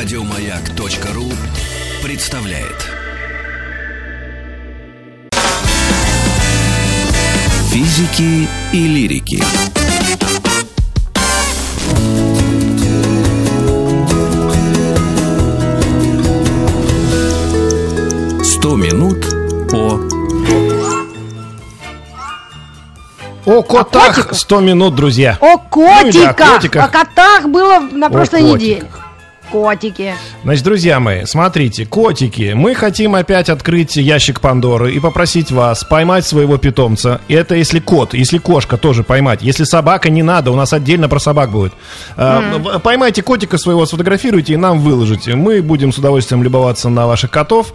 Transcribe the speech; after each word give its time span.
Радиомаяк.ру 0.00 1.24
представляет. 2.04 2.86
Физики 7.72 8.48
и 8.72 8.86
лирики. 8.86 9.42
Сто 18.44 18.76
минут 18.76 19.26
по 19.68 19.98
О 23.46 23.62
котах 23.64 24.14
котиках? 24.14 24.38
100 24.38 24.60
минут, 24.60 24.94
друзья. 24.94 25.36
О 25.40 25.56
Ну 25.74 26.06
или 26.06 26.24
о 26.24 26.32
котиках! 26.34 26.54
котиках. 26.54 26.84
О 26.84 26.88
котах 26.88 27.48
было 27.48 27.80
на 27.80 28.08
прошлой 28.08 28.42
котиках. 28.42 28.60
неделе. 28.60 29.07
Котики. 29.50 30.14
Значит, 30.44 30.64
друзья 30.64 31.00
мои, 31.00 31.24
смотрите, 31.24 31.86
котики, 31.86 32.52
мы 32.54 32.74
хотим 32.74 33.14
опять 33.14 33.48
открыть 33.48 33.96
ящик 33.96 34.40
Пандоры 34.40 34.92
и 34.92 35.00
попросить 35.00 35.50
вас 35.50 35.84
поймать 35.84 36.26
своего 36.26 36.58
питомца. 36.58 37.20
И 37.28 37.34
это 37.34 37.54
если 37.54 37.78
кот, 37.80 38.14
если 38.14 38.38
кошка 38.38 38.76
тоже 38.76 39.02
поймать. 39.04 39.40
Если 39.42 39.64
собака, 39.64 40.10
не 40.10 40.22
надо, 40.22 40.50
у 40.50 40.56
нас 40.56 40.72
отдельно 40.72 41.08
про 41.08 41.18
собак 41.18 41.50
будет. 41.50 41.72
В- 42.16 42.78
Поймайте 42.80 43.22
котика 43.22 43.58
своего, 43.58 43.86
сфотографируйте 43.86 44.52
и 44.54 44.56
нам 44.56 44.80
выложите. 44.80 45.34
Мы 45.34 45.62
будем 45.62 45.92
с 45.92 45.98
удовольствием 45.98 46.42
любоваться 46.42 46.88
на 46.88 47.06
ваших 47.06 47.30
котов. 47.30 47.72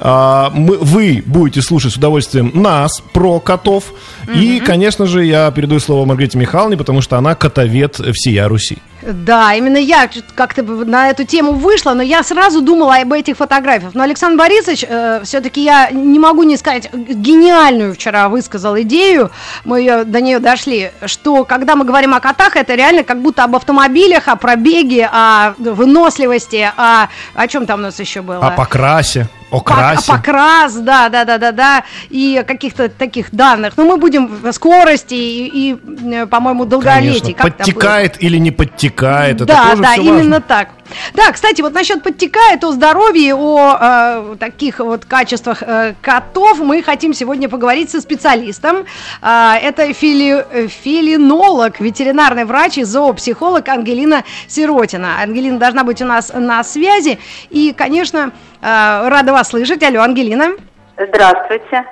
А, 0.00 0.50
мы, 0.54 0.76
вы 0.78 1.22
будете 1.24 1.62
слушать 1.62 1.92
с 1.92 1.96
удовольствием 1.96 2.50
нас 2.54 3.00
про 3.12 3.38
котов. 3.40 3.92
И, 4.34 4.60
конечно 4.64 5.06
же, 5.06 5.24
я 5.24 5.50
передаю 5.52 5.78
слово 5.80 6.04
Маргарите 6.04 6.36
Михайловне, 6.38 6.76
потому 6.76 7.00
что 7.00 7.16
она 7.16 7.34
котовед 7.34 8.00
всея 8.14 8.48
Руси. 8.48 8.78
Да, 9.06 9.54
именно 9.54 9.76
я 9.76 10.08
как-то 10.34 10.62
на 10.62 11.10
эту 11.10 11.24
тему 11.24 11.52
вышла, 11.52 11.92
но 11.92 12.02
я 12.02 12.22
сразу 12.22 12.62
думала 12.62 12.96
об 12.96 13.12
этих 13.12 13.36
фотографиях. 13.36 13.94
Но 13.94 14.02
Александр 14.02 14.38
Борисович, 14.38 14.84
все-таки 15.24 15.62
я 15.62 15.90
не 15.90 16.18
могу 16.18 16.42
не 16.42 16.56
сказать, 16.56 16.90
гениальную 16.92 17.94
вчера 17.94 18.28
высказал 18.28 18.78
идею, 18.80 19.30
мы 19.64 19.80
ее, 19.80 20.04
до 20.04 20.20
нее 20.20 20.38
дошли, 20.38 20.90
что 21.06 21.44
когда 21.44 21.76
мы 21.76 21.84
говорим 21.84 22.14
о 22.14 22.20
котах, 22.20 22.56
это 22.56 22.74
реально 22.74 23.04
как 23.04 23.20
будто 23.20 23.44
об 23.44 23.56
автомобилях, 23.56 24.28
о 24.28 24.36
пробеге, 24.36 25.08
о 25.12 25.54
выносливости, 25.58 26.70
о, 26.76 27.08
о 27.34 27.48
чем 27.48 27.66
там 27.66 27.80
у 27.80 27.82
нас 27.82 28.00
еще 28.00 28.22
было? 28.22 28.38
О 28.46 28.50
покрасе, 28.52 29.28
о 29.50 29.58
Пок- 29.58 29.64
красе. 29.64 30.12
Покрас, 30.12 30.74
да, 30.74 31.08
да, 31.08 31.24
да, 31.24 31.38
да, 31.38 31.52
да, 31.52 31.84
и 32.08 32.42
каких-то 32.46 32.88
таких 32.88 33.30
данных. 33.32 33.74
Но 33.76 33.84
мы 33.84 33.96
будем 33.96 34.52
скорости 34.52 35.14
и, 35.14 35.70
и, 35.70 35.76
э, 36.12 36.26
по-моему, 36.26 36.64
долголетии. 36.64 37.32
Конечно, 37.32 37.34
Как 37.34 37.56
подтекает 37.56 38.22
или 38.22 38.38
не 38.38 38.50
подтекает, 38.50 38.93
это 39.02 39.44
да, 39.44 39.70
тоже 39.70 39.82
да, 39.82 39.94
именно 39.94 40.16
важно. 40.16 40.40
так. 40.40 40.68
Да, 41.14 41.32
кстати, 41.32 41.62
вот 41.62 41.72
насчет 41.72 42.02
подтекает, 42.02 42.62
о 42.64 42.72
здоровье, 42.72 43.34
о 43.34 43.78
э, 43.80 44.36
таких 44.38 44.78
вот 44.78 45.04
качествах 45.04 45.62
э, 45.62 45.94
котов 46.02 46.60
мы 46.60 46.82
хотим 46.82 47.14
сегодня 47.14 47.48
поговорить 47.48 47.90
со 47.90 48.00
специалистом. 48.00 48.84
А, 49.22 49.56
это 49.56 49.92
фили, 49.92 50.44
э, 50.50 50.68
филинолог, 50.68 51.80
ветеринарный 51.80 52.44
врач 52.44 52.78
и 52.78 52.84
зоопсихолог 52.84 53.68
Ангелина 53.68 54.24
Сиротина. 54.46 55.22
Ангелина 55.22 55.58
должна 55.58 55.84
быть 55.84 56.02
у 56.02 56.04
нас 56.04 56.32
на 56.34 56.62
связи. 56.64 57.18
И, 57.50 57.74
конечно, 57.76 58.32
э, 58.60 59.08
рада 59.08 59.32
вас 59.32 59.48
слышать. 59.48 59.82
Алло, 59.82 60.02
Ангелина. 60.02 60.52
Здравствуйте. 60.96 61.84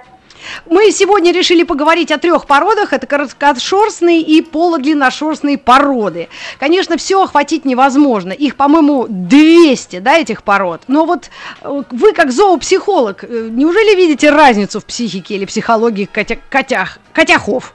Мы 0.66 0.90
сегодня 0.90 1.32
решили 1.32 1.62
поговорить 1.62 2.10
о 2.10 2.18
трех 2.18 2.46
породах. 2.46 2.92
Это 2.92 3.06
короткошерстные 3.06 4.20
и 4.20 4.42
полудлинношерстные 4.42 5.58
породы. 5.58 6.28
Конечно, 6.58 6.96
все 6.96 7.22
охватить 7.22 7.64
невозможно. 7.64 8.32
Их, 8.32 8.56
по-моему, 8.56 9.06
200, 9.08 10.00
да, 10.00 10.18
этих 10.18 10.42
пород. 10.42 10.82
Но 10.88 11.04
вот 11.04 11.30
э, 11.62 11.82
вы, 11.90 12.12
как 12.12 12.30
зоопсихолог, 12.30 13.24
э, 13.24 13.48
неужели 13.50 13.94
видите 13.94 14.30
разницу 14.30 14.80
в 14.80 14.84
психике 14.84 15.34
или 15.34 15.44
психологии 15.44 16.08
котя- 16.12 16.38
котях, 16.48 16.98
котяхов? 17.12 17.74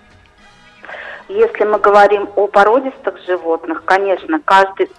Если 1.29 1.65
мы 1.65 1.77
говорим 1.79 2.29
о 2.35 2.47
породистых 2.47 3.15
животных, 3.25 3.83
конечно, 3.85 4.39
каждой 4.39 4.89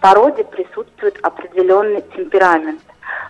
породе 0.00 0.44
присутствует 0.44 1.18
определенный 1.22 2.02
темперамент. 2.14 2.80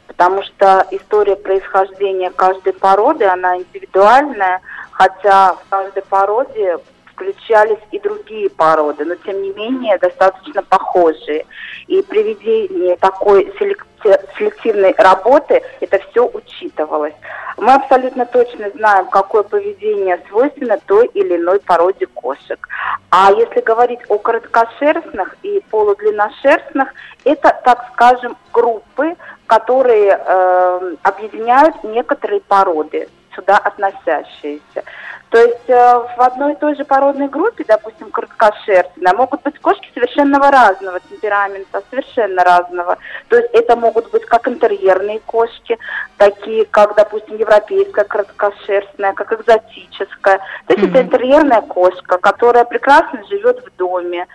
Потому 0.07 0.43
что 0.43 0.87
история 0.91 1.37
происхождения 1.37 2.31
каждой 2.31 2.73
породы, 2.73 3.25
она 3.25 3.59
индивидуальная, 3.59 4.61
хотя 4.91 5.55
в 5.55 5.69
каждой 5.69 6.03
породе 6.03 6.79
включались 7.07 7.79
и 7.91 7.99
другие 7.99 8.51
породы, 8.51 9.05
но 9.05 9.15
тем 9.17 9.43
не 9.43 9.51
менее 9.51 9.99
достаточно 9.99 10.63
похожие. 10.63 11.47
И 11.87 12.03
при 12.03 12.23
ведении 12.23 12.95
такой 12.97 13.45
селекти- 13.59 14.21
селективной 14.37 14.95
работы 14.99 15.63
это 15.81 15.99
все 16.11 16.27
учитывалось. 16.27 17.15
Мы 17.59 17.75
абсолютно 17.75 18.27
точно 18.27 18.71
знаем, 18.71 19.07
какое 19.07 19.43
поведение 19.43 20.21
свойственно 20.29 20.79
той 20.87 21.07
или 21.09 21.37
иной 21.37 21.61
породе 21.61 22.07
кошек. 22.07 22.67
А 23.11 23.31
если 23.33 23.61
говорить 23.61 24.01
о 24.09 24.19
короткошерстных 24.19 25.37
и 25.43 25.63
полудлинношерстных, 25.71 26.89
это, 27.25 27.61
так 27.65 27.91
скажем, 27.93 28.37
группы, 28.53 29.15
которые 29.47 30.19
э, 30.19 30.95
объединяют 31.03 31.83
некоторые 31.85 32.41
породы, 32.41 33.09
сюда 33.35 33.59
относящиеся. 33.59 34.85
То 35.33 35.39
есть 35.39 35.69
э, 35.69 35.75
в 35.75 36.21
одной 36.21 36.53
и 36.53 36.57
той 36.57 36.77
же 36.77 36.85
породной 36.85 37.29
группе, 37.29 37.65
допустим, 37.67 38.11
короткошерстная, 38.11 39.15
могут 39.15 39.43
быть 39.43 39.59
кошки 39.61 39.91
совершенно 39.95 40.39
разного 40.39 41.01
темперамента, 41.01 41.83
совершенно 41.89 42.45
разного. 42.45 42.99
То 43.29 43.37
есть 43.37 43.49
это 43.55 43.75
могут 43.75 44.11
быть 44.11 44.27
как 44.27 44.47
интерьерные 44.47 45.21
кошки, 45.21 45.79
такие 46.19 46.67
как, 46.67 46.95
допустим, 46.97 47.39
европейская 47.39 48.05
короткошерстная, 48.05 49.15
как 49.15 49.33
экзотическая. 49.33 50.39
То 50.67 50.75
есть 50.75 50.87
это 50.87 51.01
интерьерная 51.01 51.63
кошка, 51.63 52.19
которая 52.19 52.67
прекрасно 52.67 53.25
живет 53.31 53.65
в 53.65 53.75
доме, 53.79 54.27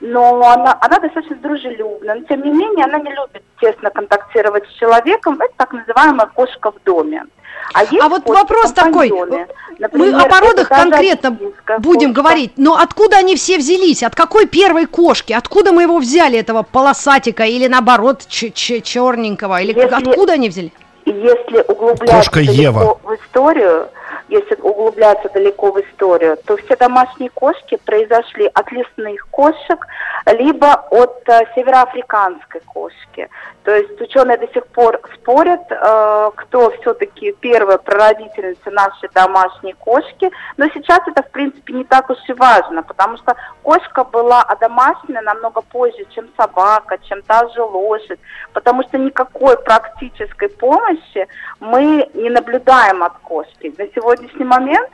но 0.00 0.40
она, 0.50 0.76
она 0.80 0.98
достаточно 0.98 1.36
дружелюбна, 1.36 2.14
но 2.16 2.22
тем 2.22 2.42
не 2.42 2.50
менее 2.50 2.84
она 2.84 2.98
не 2.98 3.10
любит 3.10 3.42
тесно 3.60 3.90
контактировать 3.90 4.64
с 4.68 4.72
человеком, 4.78 5.40
это 5.40 5.52
так 5.56 5.72
называемая 5.72 6.26
кошка 6.34 6.70
в 6.72 6.82
доме. 6.84 7.24
А, 7.72 7.82
есть 7.82 8.00
А 8.02 8.08
вот 8.08 8.28
вопрос 8.28 8.72
такой. 8.72 9.08
компаньоны. 9.08 9.46
Мы 9.46 9.76
Например, 9.78 10.20
о 10.20 10.28
породах 10.28 10.68
конкретно 10.68 11.30
будем 11.78 12.14
кошка. 12.14 12.22
говорить. 12.22 12.52
Но 12.56 12.76
откуда 12.76 13.16
они 13.16 13.34
все 13.34 13.58
взялись? 13.58 14.02
От 14.02 14.14
какой 14.14 14.46
первой 14.46 14.86
кошки? 14.86 15.32
Откуда 15.32 15.72
мы 15.72 15.82
его 15.82 15.98
взяли, 15.98 16.38
этого 16.38 16.62
полосатика? 16.62 17.44
Или 17.44 17.66
наоборот, 17.66 18.22
ч- 18.28 18.52
ч- 18.52 18.80
черненького? 18.82 19.60
Или 19.62 19.72
Если- 19.74 20.10
откуда 20.10 20.34
они 20.34 20.48
взяли? 20.48 20.72
Если 21.06 21.64
углубляться 21.68 22.16
Кошка 22.16 22.40
Ева. 22.40 22.98
в 23.02 23.14
историю, 23.14 23.88
если 24.28 24.54
углубляться 24.56 25.28
далеко 25.28 25.72
в 25.72 25.80
историю, 25.80 26.36
то 26.44 26.56
все 26.56 26.76
домашние 26.76 27.30
кошки 27.30 27.78
произошли 27.84 28.50
от 28.52 28.70
лесных 28.72 29.26
кошек, 29.30 29.86
либо 30.26 30.86
от 30.90 31.22
э, 31.28 31.40
североафриканской 31.54 32.60
кошки. 32.66 33.28
То 33.62 33.74
есть 33.74 34.00
ученые 34.00 34.38
до 34.38 34.48
сих 34.48 34.66
пор 34.68 35.00
спорят, 35.14 35.60
э, 35.70 36.30
кто 36.36 36.70
все-таки 36.80 37.32
первая 37.40 37.78
прародительница 37.78 38.70
нашей 38.70 39.08
домашней 39.14 39.74
кошки, 39.74 40.30
но 40.56 40.66
сейчас 40.74 41.00
это, 41.06 41.22
в 41.22 41.30
принципе, 41.30 41.72
не 41.72 41.84
так 41.84 42.10
уж 42.10 42.18
и 42.28 42.32
важно, 42.32 42.82
потому 42.82 43.16
что 43.18 43.36
кошка 43.62 44.04
была 44.04 44.42
одомашнена 44.42 45.20
намного 45.22 45.60
позже, 45.62 46.04
чем 46.14 46.28
собака, 46.36 46.98
чем 47.08 47.22
та 47.22 47.48
же 47.48 47.62
лошадь, 47.62 48.18
потому 48.52 48.82
что 48.82 48.98
никакой 48.98 49.56
практической 49.58 50.48
помощи 50.48 51.26
мы 51.60 52.08
не 52.14 52.30
наблюдаем 52.30 53.02
от 53.02 53.14
кошки. 53.18 53.74
На 53.78 53.86
сегодняшний 54.16 54.44
момент, 54.44 54.88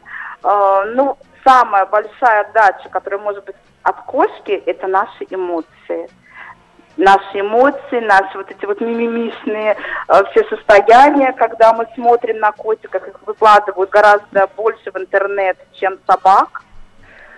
э, 0.45 0.93
ну, 0.95 1.17
самая 1.45 1.87
большая 1.87 2.43
отдача, 2.43 2.89
которая 2.89 3.21
может 3.21 3.45
быть 3.45 3.57
от 3.83 3.97
кошки, 4.03 4.53
это 4.53 4.87
наши 4.87 5.27
эмоции 5.31 6.09
наши 6.97 7.41
эмоции, 7.41 8.01
наши 8.01 8.37
вот 8.37 8.51
эти 8.51 8.65
вот 8.67 8.81
мимимишные 8.81 9.77
э, 10.09 10.23
все 10.31 10.45
состояния, 10.45 11.33
когда 11.33 11.73
мы 11.73 11.87
смотрим 11.95 12.39
на 12.39 12.53
котиков, 12.53 13.07
их 13.07 13.15
выкладывают 13.25 13.91
гораздо 13.91 14.47
больше 14.57 14.91
в 14.91 14.97
интернет, 14.99 15.57
чем 15.73 15.99
собак. 16.07 16.63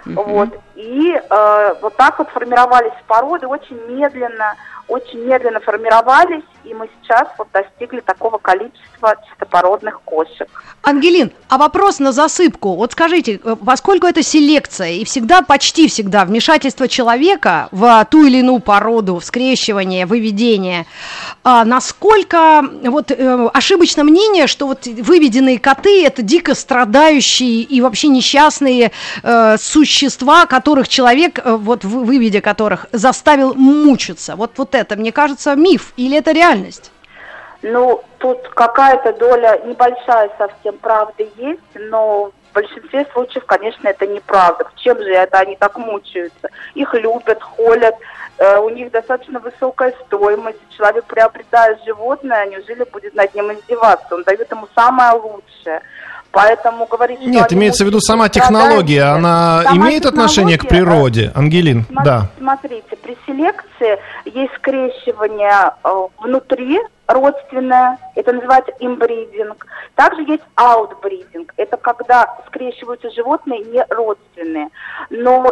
Вот. 0.04 0.50
И 0.74 1.14
э, 1.14 1.74
вот 1.80 1.96
так 1.96 2.18
вот 2.18 2.28
формировались 2.30 2.92
породы 3.06 3.46
очень 3.46 3.80
медленно, 3.88 4.54
очень 4.88 5.20
медленно 5.20 5.60
формировались, 5.60 6.44
и 6.64 6.74
мы 6.74 6.88
сейчас 7.02 7.28
вот 7.38 7.48
достигли 7.52 8.00
такого 8.00 8.38
количества 8.38 9.16
чистопородных 9.28 10.00
кошек. 10.04 10.48
Ангелин, 10.82 11.32
а 11.48 11.58
вопрос 11.58 11.98
на 11.98 12.12
засыпку. 12.12 12.74
Вот 12.76 12.92
скажите, 12.92 13.40
э, 13.42 13.56
поскольку 13.64 14.06
это 14.06 14.22
селекция 14.22 14.90
и 14.90 15.04
всегда, 15.04 15.42
почти 15.42 15.88
всегда 15.88 16.24
вмешательство 16.24 16.88
человека 16.88 17.68
в 17.70 18.04
ту 18.10 18.26
или 18.26 18.38
иную 18.38 18.60
породу, 18.60 19.18
в 19.18 19.24
скрещивание, 19.24 20.06
выведение, 20.06 20.86
а 21.42 21.64
насколько 21.64 22.62
вот 22.84 23.10
э, 23.10 23.48
ошибочно 23.52 24.04
мнение, 24.04 24.46
что 24.46 24.66
вот 24.66 24.86
выведенные 24.86 25.58
коты 25.58 26.04
это 26.04 26.22
дико 26.22 26.54
страдающие 26.54 27.62
и 27.62 27.80
вообще 27.80 28.08
несчастные 28.08 28.92
э, 29.22 29.56
существа, 29.58 30.46
которых 30.46 30.88
человек 30.88 31.38
э, 31.38 31.56
вот 31.56 31.84
вы- 31.84 32.04
выведя 32.04 32.40
которых, 32.40 32.86
заставил 32.92 33.54
мучиться. 33.54 34.36
Вот, 34.36 34.52
вот 34.56 34.73
это, 34.78 34.96
мне 34.96 35.12
кажется, 35.12 35.54
миф 35.54 35.92
или 35.96 36.18
это 36.18 36.32
реальность? 36.32 36.90
Ну, 37.62 38.02
тут 38.18 38.46
какая-то 38.48 39.14
доля 39.14 39.58
небольшая 39.64 40.30
совсем 40.36 40.76
правды 40.78 41.30
есть, 41.36 41.60
но 41.74 42.30
в 42.50 42.54
большинстве 42.54 43.06
случаев, 43.12 43.46
конечно, 43.46 43.88
это 43.88 44.06
неправда. 44.06 44.66
Чем 44.76 44.98
же 44.98 45.10
это 45.10 45.38
они 45.38 45.56
так 45.56 45.78
мучаются? 45.78 46.50
Их 46.74 46.92
любят, 46.92 47.42
холят, 47.42 47.96
э, 48.36 48.58
у 48.58 48.68
них 48.68 48.90
достаточно 48.90 49.40
высокая 49.40 49.94
стоимость. 50.06 50.58
Человек 50.76 51.06
приобретает 51.06 51.82
животное, 51.84 52.42
а 52.42 52.46
неужели 52.46 52.84
будет 52.84 53.14
над 53.14 53.34
ним 53.34 53.50
издеваться? 53.52 54.14
Он 54.14 54.22
дает 54.24 54.50
ему 54.50 54.68
самое 54.74 55.12
лучшее. 55.12 55.80
Поэтому 56.34 56.86
говорить, 56.86 57.20
что 57.20 57.28
Нет, 57.28 57.52
имеется 57.52 57.84
в 57.84 57.86
виду 57.86 58.00
сама 58.00 58.28
технология, 58.28 59.02
страдают, 59.02 59.24
она 59.24 59.62
сама 59.62 59.76
имеет 59.76 60.06
отношение 60.06 60.58
к 60.58 60.64
э, 60.64 60.68
природе, 60.68 61.32
Ангелин? 61.34 61.86
Сма- 61.90 62.02
Да. 62.04 62.26
Смотрите, 62.38 62.96
при 63.02 63.16
селекции 63.26 63.98
есть 64.24 64.52
скрещивание 64.56 65.72
э, 65.84 66.06
внутри 66.18 66.80
родственное, 67.06 67.98
это 68.14 68.32
называется 68.32 68.72
имбридинг. 68.80 69.66
Также 69.94 70.22
есть 70.22 70.42
аутбридинг, 70.54 71.52
это 71.56 71.76
когда 71.76 72.34
скрещиваются 72.48 73.10
животные 73.10 73.60
не 73.60 73.84
родственные. 73.90 74.68
Но 75.10 75.46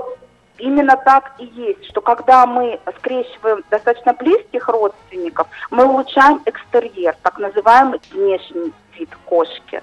именно 0.58 0.96
так 1.04 1.32
и 1.38 1.44
есть, 1.44 1.84
что 1.90 2.00
когда 2.00 2.46
мы 2.46 2.80
скрещиваем 2.98 3.62
достаточно 3.70 4.14
близких 4.14 4.68
родственников, 4.68 5.46
мы 5.70 5.84
улучшаем 5.84 6.40
экстерьер, 6.46 7.16
так 7.22 7.38
называемый 7.38 8.00
внешний 8.10 8.72
вид 8.98 9.10
кошки. 9.24 9.82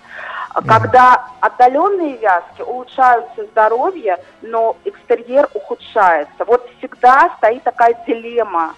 Когда 0.67 1.27
отдаленные 1.41 2.17
вязки 2.17 2.61
улучшаются 2.61 3.45
здоровье, 3.45 4.17
но 4.41 4.75
экстерьер 4.83 5.47
ухудшается. 5.53 6.45
Вот 6.45 6.67
всегда 6.77 7.31
стоит 7.37 7.63
такая 7.63 7.95
дилемма 8.07 8.73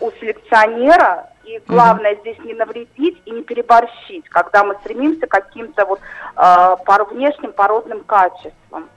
у 0.00 0.10
селекционера, 0.12 1.28
и 1.44 1.60
главное 1.66 2.16
здесь 2.16 2.38
не 2.40 2.54
навредить 2.54 3.20
и 3.24 3.30
не 3.30 3.42
переборщить, 3.42 4.28
когда 4.28 4.64
мы 4.64 4.74
стремимся 4.76 5.26
к 5.26 5.30
каким-то 5.30 5.86
вот 5.86 6.00
э, 6.36 6.76
пор- 6.84 7.04
внешним 7.04 7.52
породным 7.52 8.00
качествам. 8.04 8.88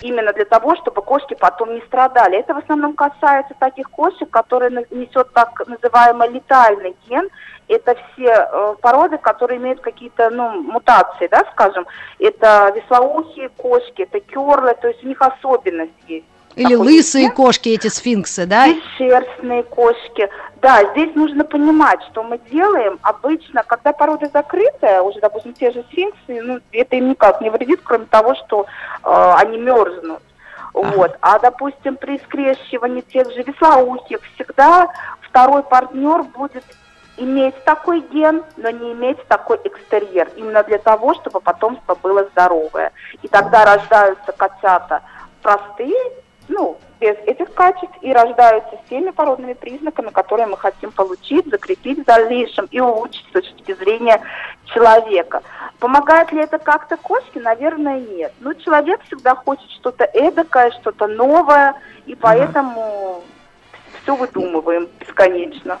Именно 0.00 0.32
для 0.32 0.44
того, 0.44 0.76
чтобы 0.76 1.02
кошки 1.02 1.34
потом 1.34 1.74
не 1.74 1.80
страдали. 1.82 2.38
Это 2.38 2.54
в 2.54 2.58
основном 2.58 2.94
касается 2.94 3.54
таких 3.58 3.90
кошек, 3.90 4.28
которые 4.28 4.70
несет 4.90 5.32
так 5.32 5.66
называемый 5.66 6.28
летальный 6.30 6.96
ген. 7.08 7.28
Это 7.68 7.94
все 7.94 8.30
э, 8.30 8.74
породы, 8.80 9.18
которые 9.18 9.58
имеют 9.58 9.80
какие-то 9.80 10.30
ну, 10.30 10.62
мутации, 10.62 11.28
да, 11.28 11.44
скажем. 11.52 11.86
Это 12.18 12.72
веслоухие 12.74 13.50
кошки, 13.50 14.02
это 14.02 14.20
керлы, 14.20 14.74
то 14.80 14.88
есть 14.88 15.04
у 15.04 15.08
них 15.08 15.20
особенность 15.20 15.92
есть. 16.06 16.26
Или 16.56 16.74
Такой 16.74 16.86
лысые 16.86 17.26
ген. 17.26 17.34
кошки, 17.36 17.68
эти 17.68 17.86
сфинксы, 17.86 18.46
да? 18.46 18.66
Бесшерстные 18.66 19.62
кошки. 19.62 20.28
Да, 20.60 20.82
здесь 20.90 21.14
нужно 21.14 21.44
понимать, 21.44 22.00
что 22.10 22.24
мы 22.24 22.40
делаем 22.50 22.98
обычно, 23.02 23.62
когда 23.62 23.92
порода 23.92 24.28
закрытая, 24.32 25.02
уже, 25.02 25.20
допустим, 25.20 25.52
те 25.52 25.70
же 25.70 25.84
сфинксы, 25.92 26.42
ну, 26.42 26.58
это 26.72 26.96
им 26.96 27.10
никак 27.10 27.40
не 27.40 27.50
вредит, 27.50 27.80
кроме 27.84 28.06
того, 28.06 28.34
что 28.34 28.66
э, 29.04 29.32
они 29.36 29.58
мерзнут. 29.58 30.20
Вот. 30.72 31.16
А, 31.20 31.38
допустим, 31.38 31.96
при 31.96 32.18
скрещивании 32.18 33.02
тех 33.02 33.32
же 33.32 33.42
веслоухих 33.42 34.20
всегда 34.34 34.88
второй 35.20 35.62
партнер 35.62 36.22
будет 36.22 36.64
иметь 37.18 37.62
такой 37.64 38.00
ген, 38.00 38.44
но 38.56 38.70
не 38.70 38.92
иметь 38.92 39.22
такой 39.28 39.58
экстерьер. 39.64 40.30
Именно 40.36 40.62
для 40.64 40.78
того, 40.78 41.14
чтобы 41.14 41.40
потомство 41.40 41.94
было 41.94 42.24
здоровое. 42.32 42.92
И 43.22 43.28
тогда 43.28 43.64
рождаются 43.64 44.32
котята 44.32 45.02
простые, 45.42 45.96
ну, 46.48 46.78
без 47.00 47.16
этих 47.26 47.52
качеств, 47.54 47.94
и 48.00 48.12
рождаются 48.12 48.76
с 48.76 48.88
теми 48.88 49.10
породными 49.10 49.52
признаками, 49.52 50.08
которые 50.08 50.46
мы 50.46 50.56
хотим 50.56 50.90
получить, 50.90 51.46
закрепить 51.46 52.00
в 52.00 52.04
дальнейшем 52.04 52.66
и 52.70 52.80
улучшить 52.80 53.26
с 53.28 53.32
точки 53.32 53.74
зрения 53.74 54.20
человека. 54.66 55.42
Помогает 55.78 56.32
ли 56.32 56.40
это 56.40 56.58
как-то 56.58 56.96
кошке? 56.96 57.40
Наверное, 57.40 58.00
нет. 58.00 58.32
Но 58.40 58.52
человек 58.54 59.00
всегда 59.04 59.34
хочет 59.34 59.70
что-то 59.70 60.04
эдакое, 60.04 60.70
что-то 60.72 61.06
новое, 61.06 61.74
и 62.06 62.14
поэтому 62.14 63.22
все 64.02 64.16
выдумываем 64.16 64.88
бесконечно. 64.98 65.78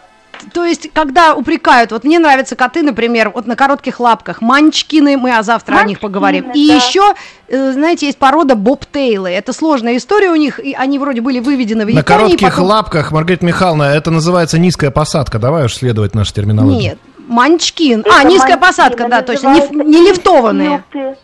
То 0.52 0.64
есть, 0.64 0.90
когда 0.92 1.34
упрекают, 1.34 1.92
вот 1.92 2.04
мне 2.04 2.18
нравятся 2.18 2.56
коты, 2.56 2.82
например, 2.82 3.30
вот 3.30 3.46
на 3.46 3.56
коротких 3.56 4.00
лапках, 4.00 4.40
манчкины, 4.40 5.16
мы 5.16 5.36
а 5.36 5.42
завтра 5.42 5.74
о 5.74 5.76
них 5.78 5.86
Манчкины, 5.86 6.00
поговорим. 6.00 6.50
И 6.54 6.68
да. 6.68 6.74
еще, 6.74 7.14
э, 7.48 7.72
знаете, 7.72 8.06
есть 8.06 8.18
порода 8.18 8.54
бобтейлы. 8.54 9.30
Это 9.30 9.52
сложная 9.52 9.96
история 9.96 10.30
у 10.30 10.36
них, 10.36 10.58
и 10.60 10.74
они 10.74 10.98
вроде 10.98 11.20
были 11.20 11.40
выведены 11.40 11.84
в 11.84 11.86
На 11.86 11.98
Японии. 12.00 12.02
коротких 12.02 12.50
потом- 12.50 12.64
лапках, 12.66 13.12
Маргарита 13.12 13.44
Михайловна, 13.44 13.84
это 13.84 14.10
называется 14.10 14.58
низкая 14.58 14.90
посадка. 14.90 15.38
Давай 15.38 15.64
уж 15.66 15.74
следовать 15.74 16.14
нашей 16.14 16.32
терминологии. 16.34 16.82
Нет, 16.82 16.98
манчкин. 17.26 18.00
Это 18.00 18.20
а, 18.20 18.24
низкая 18.24 18.56
посадка, 18.56 19.08
да, 19.08 19.22
точно, 19.22 19.54
не, 19.54 19.84
не 19.84 20.08
лифтованные. 20.08 20.82
килты, 20.92 21.16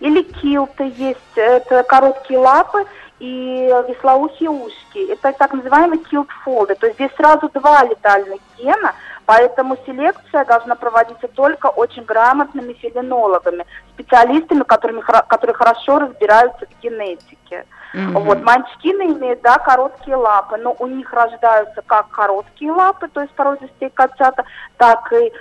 Или 0.00 0.22
килты 0.22 0.92
есть, 0.96 1.18
это 1.36 1.82
короткие 1.84 2.38
лапы 2.40 2.84
и 3.22 3.72
веслоухие 3.88 4.50
ушки. 4.50 5.12
Это 5.12 5.32
так 5.32 5.52
называемые 5.52 6.00
килтфолды. 6.00 6.74
То 6.74 6.86
есть 6.86 6.98
здесь 6.98 7.12
сразу 7.16 7.48
два 7.54 7.84
летальных 7.84 8.40
гена, 8.58 8.94
поэтому 9.26 9.76
селекция 9.86 10.44
должна 10.44 10.74
проводиться 10.74 11.28
только 11.28 11.66
очень 11.66 12.02
грамотными 12.02 12.72
филинологами, 12.72 13.64
специалистами, 13.94 14.64
которыми, 14.64 15.02
которые 15.02 15.54
хорошо 15.54 16.00
разбираются 16.00 16.66
в 16.66 16.82
генетике. 16.82 17.64
Вот, 17.94 18.42
манчкины 18.42 19.02
имеют, 19.12 19.42
да, 19.42 19.58
короткие 19.58 20.16
лапы, 20.16 20.56
но 20.56 20.74
у 20.78 20.86
них 20.88 21.12
рождаются 21.12 21.82
как 21.82 22.08
короткие 22.08 22.72
лапы, 22.72 23.06
то 23.06 23.20
есть 23.20 23.32
породистые 23.34 23.90
котята, 23.90 24.44
так 24.78 25.12
и 25.12 25.32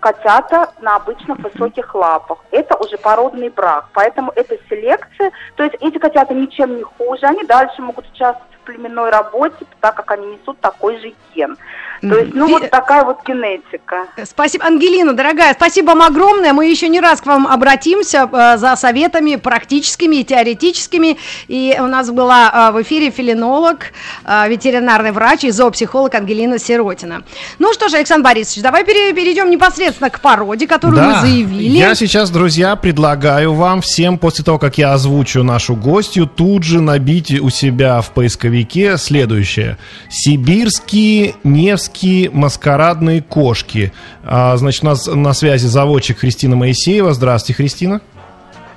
котята 0.00 0.72
на 0.80 0.96
обычных 0.96 1.38
высоких 1.38 1.94
лапах. 1.94 2.38
Это 2.50 2.76
уже 2.76 2.96
породный 2.96 3.48
брак, 3.48 3.86
поэтому 3.92 4.32
это 4.36 4.56
селекция, 4.68 5.32
то 5.56 5.64
есть 5.64 5.76
эти 5.80 5.98
котята 5.98 6.32
ничем 6.32 6.76
не 6.76 6.82
хуже, 6.82 7.26
они 7.26 7.42
дальше 7.44 7.82
могут 7.82 8.06
участвовать 8.06 8.52
в 8.54 8.64
племенной 8.64 9.10
работе, 9.10 9.66
так 9.80 9.96
как 9.96 10.12
они 10.12 10.26
несут 10.26 10.60
такой 10.60 10.98
же 11.00 11.12
ген. 11.34 11.56
То 12.02 12.18
есть, 12.18 12.34
ну, 12.34 12.48
Фи- 12.48 12.52
вот 12.54 12.70
такая 12.70 13.04
вот 13.04 13.18
генетика. 13.24 14.08
Спасибо, 14.24 14.64
Ангелина, 14.66 15.12
дорогая, 15.12 15.54
спасибо 15.54 15.86
вам 15.90 16.02
огромное. 16.02 16.52
Мы 16.52 16.66
еще 16.66 16.88
не 16.88 17.00
раз 17.00 17.20
к 17.20 17.26
вам 17.26 17.46
обратимся 17.46 18.28
э, 18.32 18.58
за 18.58 18.74
советами 18.74 19.36
практическими 19.36 20.16
и 20.16 20.24
теоретическими. 20.24 21.16
И 21.46 21.76
у 21.78 21.86
нас 21.86 22.10
была 22.10 22.70
э, 22.70 22.72
в 22.72 22.82
эфире 22.82 23.10
филинолог, 23.10 23.92
э, 24.24 24.48
ветеринарный 24.48 25.12
врач 25.12 25.44
и 25.44 25.50
зоопсихолог 25.52 26.12
Ангелина 26.16 26.58
Сиротина. 26.58 27.22
Ну 27.60 27.72
что 27.72 27.88
ж, 27.88 27.94
Александр 27.94 28.24
Борисович, 28.24 28.62
давай 28.64 28.84
пере- 28.84 29.12
перейдем 29.12 29.48
непосредственно 29.48 30.10
к 30.10 30.18
породе, 30.20 30.66
которую 30.66 31.00
мы 31.04 31.20
заявили. 31.20 31.78
Я 31.78 31.94
сейчас, 31.94 32.30
друзья, 32.30 32.74
предлагаю 32.74 33.54
вам 33.54 33.80
всем, 33.80 34.18
после 34.18 34.44
того, 34.44 34.58
как 34.58 34.76
я 34.76 34.92
озвучу 34.92 35.44
нашу 35.44 35.76
гостью, 35.76 36.26
тут 36.26 36.64
же 36.64 36.80
набить 36.80 37.30
у 37.40 37.48
себя 37.48 38.00
в 38.00 38.10
поисковике 38.10 38.96
следующее. 38.96 39.78
Сибирские 40.10 41.36
невские 41.44 41.91
маскарадные 42.32 43.22
кошки. 43.22 43.92
А, 44.24 44.56
значит, 44.56 44.82
у 44.82 44.86
нас 44.86 45.06
на 45.06 45.32
связи 45.32 45.66
заводчик 45.66 46.18
Христина 46.18 46.56
Моисеева. 46.56 47.12
Здравствуйте, 47.12 47.56
Христина. 47.56 48.00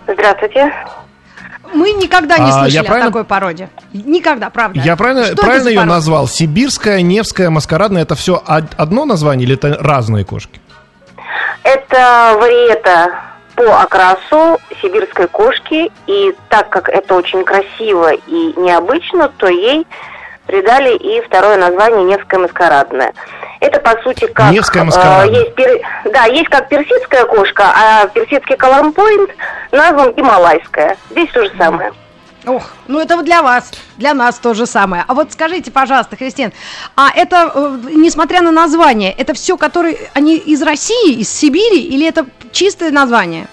Здравствуйте. 0.08 0.74
Мы 1.74 1.92
никогда 1.94 2.38
не 2.38 2.46
А, 2.50 2.52
слышали 2.52 2.72
я 2.74 2.82
о 2.82 2.84
правильно- 2.84 3.08
такой 3.10 3.24
породе. 3.26 3.70
Никогда, 3.92 4.50
правда. 4.50 4.80
Я 4.80 4.96
правильно, 4.96 5.26
Что 5.26 5.36
правильно 5.38 5.68
ее 5.70 5.76
порода? 5.80 5.94
назвал? 5.96 6.28
Сибирская, 6.28 7.02
Невская, 7.02 7.50
маскарадная. 7.50 8.04
Это 8.04 8.16
все 8.16 8.42
одно 8.46 9.06
название 9.06 9.46
или 9.46 9.56
это 9.56 9.78
разные 9.82 10.24
кошки? 10.24 10.62
Это 11.64 12.38
вариета 12.40 13.16
по 13.56 13.82
окрасу 13.82 14.60
сибирской 14.82 15.28
кошки, 15.28 15.92
и 16.08 16.36
так 16.50 16.70
как 16.70 16.90
это 16.90 17.16
очень 17.16 17.44
красиво 17.44 18.14
и 18.14 18.54
необычно, 18.58 19.30
то 19.38 19.48
ей 19.48 19.88
придали 20.48 20.96
и 20.96 21.22
второе 21.22 21.58
название 21.58 22.04
Невская 22.04 22.40
маскарадная. 22.40 23.14
Это 23.60 23.80
по 23.80 23.92
сути 24.04 24.28
как 24.28 24.52
Невская 24.52 24.84
э, 24.84 24.86
маскарадная. 24.86 25.40
есть 25.40 25.56
пер- 25.56 25.82
да, 26.12 26.26
есть 26.26 26.50
как 26.50 26.70
персидская 26.70 27.26
кошка, 27.26 27.64
а 27.76 28.08
персидский 28.08 28.56
колорпоинт 28.56 29.32
назван 29.72 30.14
гималайская. 30.14 30.98
Здесь 31.12 31.30
то 31.32 31.44
же 31.46 31.52
самое. 31.58 31.92
Ох, 32.48 32.64
ну 32.88 33.00
это 33.00 33.16
вот 33.16 33.26
для 33.26 33.42
вас, 33.42 33.72
для 33.98 34.14
нас 34.14 34.38
то 34.38 34.54
же 34.54 34.68
самое. 34.68 35.04
А 35.08 35.16
вот 35.16 35.34
скажите, 35.34 35.72
пожалуйста, 35.72 36.16
Христин, 36.16 36.54
а 36.96 37.10
это, 37.16 37.52
э, 37.54 37.78
несмотря 37.94 38.42
на 38.42 38.52
название, 38.52 39.12
это 39.12 39.34
все, 39.34 39.58
которые, 39.58 39.98
они 40.14 40.38
из 40.38 40.62
России, 40.62 41.14
из 41.14 41.30
Сибири, 41.30 41.82
или 41.82 42.08
это 42.08 42.28
чистое 42.52 42.92
название? 42.92 43.48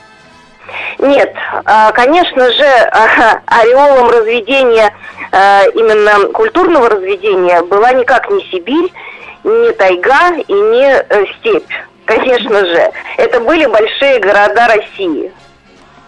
Нет, 0.99 1.35
а, 1.65 1.93
конечно 1.93 2.51
же, 2.53 2.65
ореолом 3.47 4.11
разведения, 4.11 4.95
а, 5.31 5.65
именно 5.75 6.29
культурного 6.29 6.89
разведения, 6.89 7.63
была 7.63 7.93
никак 7.93 8.31
не 8.31 8.43
Сибирь, 8.51 8.93
не 9.45 9.73
тайга 9.73 10.37
и 10.37 10.53
не 10.53 11.05
э, 11.09 11.25
степь. 11.39 11.71
Конечно 12.05 12.67
же, 12.67 12.91
это 13.17 13.41
были 13.41 13.67
большие 13.67 14.19
города 14.19 14.69
России, 14.69 15.33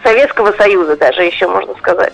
Советского 0.02 0.52
Союза 0.52 0.97
даже 0.97 1.23
еще 1.23 1.47
можно 1.49 1.75
сказать. 1.76 2.12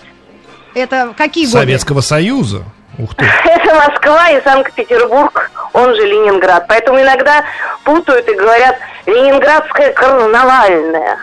Это 0.73 1.13
какие 1.17 1.45
годы? 1.45 1.57
Советского 1.57 2.01
Союза. 2.01 2.63
Ух 2.97 3.15
ты. 3.15 3.25
Это 3.45 3.73
Москва 3.75 4.29
и 4.31 4.41
Санкт-Петербург, 4.43 5.51
он 5.73 5.95
же 5.95 6.05
Ленинград. 6.05 6.65
Поэтому 6.67 7.01
иногда 7.01 7.43
путают 7.83 8.27
и 8.27 8.33
говорят 8.33 8.77
Ленинградская 9.05 9.93
карнавальная. 9.93 11.17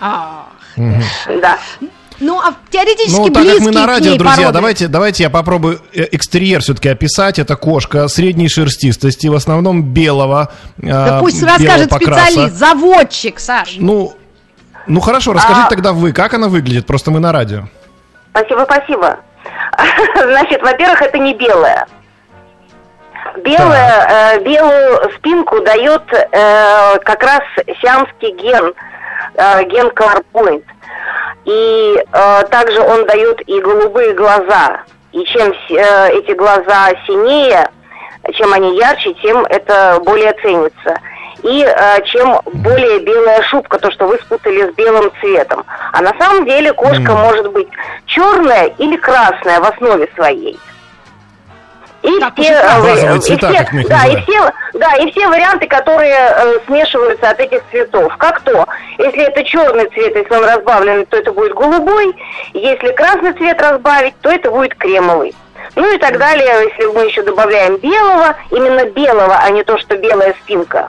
А, 0.00 0.46
Да. 0.76 1.58
Ну, 2.20 2.38
а 2.38 2.54
теоретически 2.70 3.18
Ну, 3.18 3.30
так 3.30 3.44
как 3.44 3.60
мы 3.60 3.72
на 3.72 3.86
радио, 3.86 4.14
друзья, 4.14 4.36
породы. 4.36 4.52
давайте, 4.52 4.88
давайте 4.88 5.22
я 5.24 5.30
попробую 5.30 5.80
э, 5.92 6.06
экстерьер 6.12 6.60
все-таки 6.60 6.88
описать. 6.88 7.38
Это 7.40 7.56
кошка 7.56 8.06
средней 8.06 8.48
шерстистости, 8.48 9.26
в 9.26 9.34
основном 9.34 9.82
белого. 9.82 10.52
Да 10.76 11.18
э, 11.18 11.20
пусть 11.20 11.40
белого 11.40 11.58
расскажет 11.58 11.90
покраса. 11.90 12.26
специалист, 12.26 12.54
заводчик, 12.56 13.40
Саш. 13.40 13.74
Ну, 13.78 14.14
ну 14.86 15.00
хорошо, 15.00 15.32
расскажите 15.32 15.66
А- 15.66 15.70
тогда 15.70 15.92
вы, 15.92 16.12
как 16.12 16.34
она 16.34 16.48
выглядит, 16.48 16.86
просто 16.86 17.10
мы 17.10 17.18
на 17.18 17.32
радио. 17.32 17.64
Спасибо, 18.30 18.64
спасибо. 18.64 19.18
Значит, 20.14 20.62
во-первых, 20.62 21.02
это 21.02 21.18
не 21.18 21.34
белая. 21.34 21.86
Белая, 23.44 24.36
э, 24.36 24.44
белую 24.44 25.10
спинку 25.16 25.60
дает 25.62 26.02
э, 26.12 26.98
как 27.04 27.22
раз 27.22 27.42
сиамский 27.80 28.36
ген, 28.36 28.74
э, 29.34 29.64
ген 29.64 29.90
Кларпойнт. 29.90 30.64
И 31.44 32.04
э, 32.12 32.42
также 32.50 32.80
он 32.80 33.04
дает 33.06 33.40
и 33.48 33.60
голубые 33.60 34.14
глаза. 34.14 34.80
И 35.12 35.24
чем 35.24 35.52
с- 35.54 35.70
э, 35.70 36.10
эти 36.12 36.32
глаза 36.32 36.90
синее, 37.06 37.68
чем 38.34 38.52
они 38.52 38.76
ярче, 38.78 39.12
тем 39.14 39.44
это 39.46 40.00
более 40.04 40.32
ценится. 40.34 40.96
И 41.42 41.64
э, 41.66 42.02
чем 42.04 42.40
более 42.52 43.00
белая 43.00 43.42
шубка, 43.42 43.78
то, 43.78 43.90
что 43.90 44.06
вы 44.06 44.16
спутали 44.18 44.70
с 44.70 44.74
белым 44.74 45.10
цветом. 45.20 45.64
А 45.92 46.00
на 46.00 46.14
самом 46.18 46.44
деле 46.46 46.72
кошка 46.72 47.12
может 47.12 47.50
быть 47.52 47.68
черная 48.06 48.66
или 48.78 48.96
красная 48.96 49.58
в 49.60 49.64
основе 49.64 50.08
своей. 50.14 50.58
И 52.02 52.18
Так, 52.18 52.34
все, 52.34 52.52
э, 52.52 53.16
и 53.16 53.20
цвета, 53.20 53.46
все- 53.48 53.88
да, 53.88 54.06
и 54.06 54.16
все, 54.22 54.50
да, 54.74 54.94
и 54.96 55.10
все 55.12 55.28
варианты, 55.28 55.68
которые 55.68 56.14
э, 56.16 56.58
смешиваются 56.66 57.30
от 57.30 57.38
этих 57.38 57.60
цветов. 57.70 58.16
Как 58.18 58.40
то, 58.40 58.66
если 59.02 59.22
это 59.22 59.44
черный 59.44 59.88
цвет, 59.90 60.14
если 60.14 60.34
он 60.34 60.44
разбавленный, 60.44 61.06
то 61.06 61.16
это 61.16 61.32
будет 61.32 61.54
голубой. 61.54 62.14
Если 62.54 62.92
красный 62.92 63.32
цвет 63.32 63.60
разбавить, 63.60 64.14
то 64.20 64.30
это 64.30 64.50
будет 64.50 64.74
кремовый. 64.74 65.34
Ну 65.74 65.94
и 65.94 65.98
так 65.98 66.18
далее, 66.18 66.68
если 66.68 66.86
мы 66.86 67.06
еще 67.06 67.22
добавляем 67.22 67.76
белого, 67.76 68.36
именно 68.50 68.84
белого, 68.90 69.36
а 69.36 69.50
не 69.50 69.64
то, 69.64 69.78
что 69.78 69.96
белая 69.96 70.34
спинка. 70.42 70.88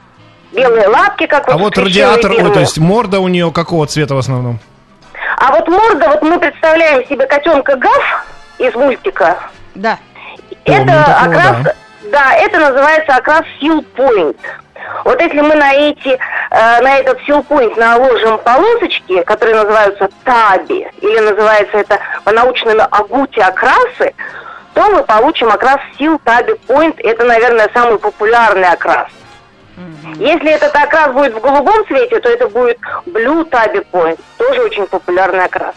Белые 0.51 0.87
лапки, 0.87 1.25
как 1.25 1.47
А 1.49 1.53
вот 1.53 1.61
вот 1.61 1.77
у 1.77 1.81
радиатор, 1.85 2.31
ой, 2.31 2.53
то 2.53 2.59
есть 2.59 2.77
морда 2.77 3.19
у 3.19 3.27
нее 3.27 3.51
какого 3.51 3.87
цвета 3.87 4.13
в 4.13 4.19
основном? 4.19 4.59
А 5.37 5.51
вот 5.51 5.67
морда, 5.67 6.09
вот 6.09 6.21
мы 6.21 6.39
представляем 6.39 7.07
себе 7.07 7.25
котенка 7.25 7.75
Гав 7.75 8.25
из 8.59 8.73
мультика. 8.75 9.39
Да. 9.73 9.97
Помню 10.63 10.83
это 10.83 11.05
такого, 11.05 11.17
окрас, 11.17 11.63
да. 11.63 11.75
да. 12.11 12.33
это 12.35 12.59
называется 12.59 13.15
окрас 13.15 13.43
Seal 13.59 13.83
Point. 13.95 14.37
Вот 15.05 15.21
если 15.21 15.41
мы 15.41 15.55
на 15.55 15.73
эти, 15.73 16.09
э, 16.09 16.81
на 16.81 16.97
этот 16.97 17.19
Point 17.27 17.77
наложим 17.77 18.37
полосочки, 18.39 19.21
которые 19.23 19.55
называются 19.55 20.09
таби, 20.23 20.87
или 21.01 21.19
называется 21.19 21.77
это 21.77 21.99
по-научному 22.23 22.83
агути 22.91 23.39
окрасы, 23.39 24.13
то 24.73 24.89
мы 24.89 25.03
получим 25.03 25.49
окрас 25.49 25.79
Seal 25.99 26.19
Tabi 26.23 26.59
Point. 26.67 26.95
Это, 26.99 27.23
наверное, 27.23 27.69
самый 27.73 27.99
популярный 27.99 28.67
окрас. 28.69 29.07
Если 30.17 30.51
этот 30.51 30.75
окрас 30.75 31.11
будет 31.11 31.33
в 31.33 31.39
голубом 31.39 31.85
цвете, 31.87 32.19
то 32.19 32.29
это 32.29 32.47
будет 32.47 32.77
Blue 33.05 33.49
Tabi 33.49 33.85
Point. 33.91 34.19
Тоже 34.37 34.61
очень 34.61 34.85
популярный 34.87 35.45
окрас. 35.45 35.73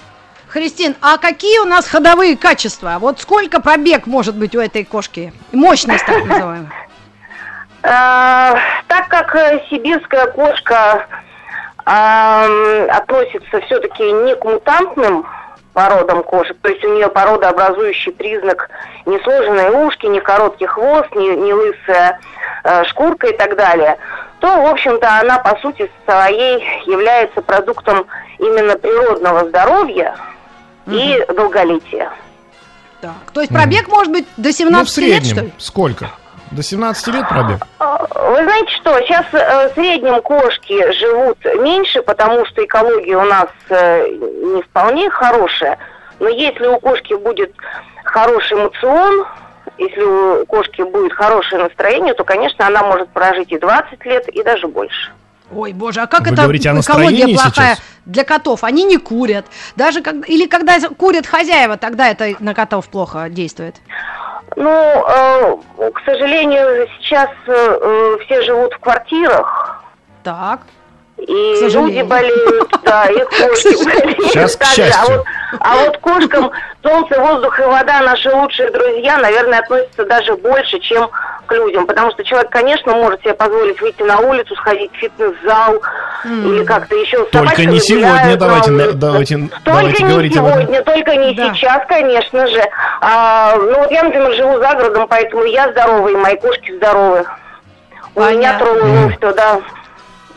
Христин, 0.48 0.94
а 1.00 1.18
какие 1.18 1.58
у 1.58 1.64
нас 1.64 1.86
ходовые 1.88 2.36
качества? 2.36 2.96
Вот 3.00 3.20
сколько 3.20 3.60
пробег 3.60 4.06
может 4.06 4.36
быть 4.36 4.54
у 4.54 4.60
этой 4.60 4.84
кошки? 4.84 5.32
Мощность 5.52 6.06
так 6.06 6.24
называемая. 6.26 6.70
Э, 7.86 8.54
Так 8.88 9.08
как 9.08 9.34
э, 9.36 9.60
сибирская 9.70 10.26
кошка 10.26 11.06
относится 11.84 13.60
все-таки 13.66 14.02
не 14.10 14.34
к 14.34 14.44
мутантным 14.44 15.24
породам 15.72 16.24
кошек, 16.24 16.56
то 16.60 16.68
есть 16.68 16.82
у 16.84 16.92
нее 16.94 17.06
породообразующий 17.08 18.10
признак 18.10 18.70
не 19.04 19.20
сложенные 19.20 19.70
ушки, 19.70 20.06
не 20.06 20.20
короткий 20.20 20.66
хвост, 20.66 21.14
не, 21.14 21.36
не 21.36 21.52
лысая 21.52 22.18
э, 22.64 22.82
шкурка 22.86 23.28
и 23.28 23.36
так 23.36 23.54
далее, 23.56 23.98
то, 24.40 24.48
в 24.62 24.66
общем-то, 24.66 25.20
она 25.20 25.38
по 25.38 25.56
сути 25.60 25.88
своей 26.04 26.58
является 26.86 27.40
продуктом 27.40 28.06
именно 28.40 28.76
природного 28.76 29.48
здоровья 29.48 30.16
и 30.86 31.24
долголетия. 31.36 32.10
Так, 33.00 33.12
то 33.32 33.42
есть 33.42 33.52
пробег 33.52 33.86
может 33.88 34.10
быть 34.12 34.26
до 34.36 34.48
Ну, 34.48 34.50
в 34.50 34.56
17 34.56 34.98
лет, 34.98 35.22
что 35.22 35.28
среднем. 35.34 35.44
ли? 35.44 35.52
Сколько? 35.58 36.10
До 36.50 36.62
17 36.62 37.06
лет 37.08 37.28
пробег? 37.28 37.66
Вы 37.78 38.42
знаете 38.44 38.72
что, 38.76 38.98
сейчас 39.00 39.26
э, 39.32 39.68
в 39.68 39.74
среднем 39.74 40.22
кошки 40.22 40.92
живут 40.92 41.38
меньше, 41.60 42.02
потому 42.02 42.46
что 42.46 42.64
экология 42.64 43.16
у 43.16 43.24
нас 43.24 43.48
э, 43.68 44.08
не 44.08 44.62
вполне 44.62 45.10
хорошая. 45.10 45.78
Но 46.20 46.28
если 46.28 46.66
у 46.66 46.78
кошки 46.78 47.14
будет 47.14 47.52
хороший 48.04 48.56
мацион, 48.56 49.26
если 49.78 50.00
у 50.02 50.46
кошки 50.46 50.82
будет 50.82 51.12
хорошее 51.12 51.62
настроение, 51.62 52.14
то, 52.14 52.24
конечно, 52.24 52.66
она 52.66 52.82
может 52.82 53.08
прожить 53.10 53.52
и 53.52 53.58
20 53.58 54.04
лет, 54.04 54.28
и 54.28 54.42
даже 54.42 54.68
больше. 54.68 55.12
Ой, 55.54 55.72
боже, 55.72 56.00
а 56.00 56.06
как 56.06 56.22
Вы 56.22 56.32
это 56.32 56.42
говорите 56.42 56.70
экология 56.70 57.34
плохая 57.34 57.74
сейчас? 57.76 57.82
для 58.04 58.24
котов? 58.24 58.64
Они 58.64 58.84
не 58.84 58.96
курят. 58.96 59.46
Даже 59.76 60.00
как, 60.00 60.28
или 60.28 60.46
когда 60.46 60.78
курят 60.96 61.26
хозяева, 61.26 61.76
тогда 61.76 62.08
это 62.08 62.34
на 62.40 62.54
котов 62.54 62.88
плохо 62.88 63.28
действует. 63.28 63.76
Ну, 64.54 65.04
э, 65.08 65.90
к 65.92 66.00
сожалению, 66.04 66.88
сейчас 66.98 67.30
э, 67.46 67.78
э, 67.80 68.16
все 68.24 68.42
живут 68.42 68.72
в 68.74 68.78
квартирах, 68.78 69.82
Так. 70.22 70.60
И 71.18 71.68
люди 71.72 72.02
болеют, 72.02 72.70
да, 72.82 73.06
и 73.06 73.18
кошки 73.24 73.84
болеют. 73.84 74.32
Сейчас 74.32 74.54
к. 74.54 74.62
А 74.62 74.66
счастью. 74.66 75.16
вот, 75.16 75.26
а 75.60 75.76
вот 75.76 75.98
кошкам 75.98 76.50
солнце, 76.82 77.18
воздух 77.18 77.58
и 77.58 77.62
вода, 77.62 78.00
наши 78.02 78.30
лучшие 78.30 78.70
друзья, 78.70 79.16
наверное, 79.16 79.60
относятся 79.60 80.04
даже 80.04 80.36
больше, 80.36 80.78
чем 80.78 81.08
к 81.46 81.52
людям. 81.52 81.86
Потому 81.86 82.10
что 82.10 82.22
человек, 82.22 82.50
конечно, 82.50 82.92
может 82.92 83.22
себе 83.22 83.32
позволить 83.32 83.80
выйти 83.80 84.02
на 84.02 84.18
улицу, 84.20 84.54
сходить 84.56 84.92
в 84.92 84.96
фитнес-зал 84.96 85.80
или 86.24 86.64
как-то 86.64 86.94
еще. 86.96 87.24
с 87.26 87.30
Только 87.30 87.64
не 87.64 87.80
сегодня, 87.80 88.08
гуляют 88.10 88.40
давайте, 88.40 88.70
улице. 88.72 88.92
давайте, 88.94 89.36
Только 89.36 89.60
давайте 89.64 90.02
не 90.02 90.08
говорить 90.10 90.36
об 90.36 90.46
этом. 90.46 90.60
сегодня, 90.62 90.82
только 90.82 91.16
не 91.16 91.34
Да. 91.34 91.54
сейчас, 91.54 91.82
конечно 91.88 92.46
же. 92.46 92.62
А, 93.00 93.56
ну 93.56 93.78
вот 93.78 93.90
я, 93.90 94.02
например, 94.04 94.32
живу 94.34 94.58
за 94.58 94.74
городом, 94.74 95.06
поэтому 95.08 95.44
я 95.44 95.70
здоровая, 95.72 96.12
и 96.12 96.16
мои 96.16 96.36
кошки 96.36 96.74
здоровы. 96.76 97.24
У 98.14 98.20
меня 98.20 98.30
Понятно. 98.58 98.66
трое 98.66 99.16
все, 99.18 99.32
да. 99.34 99.60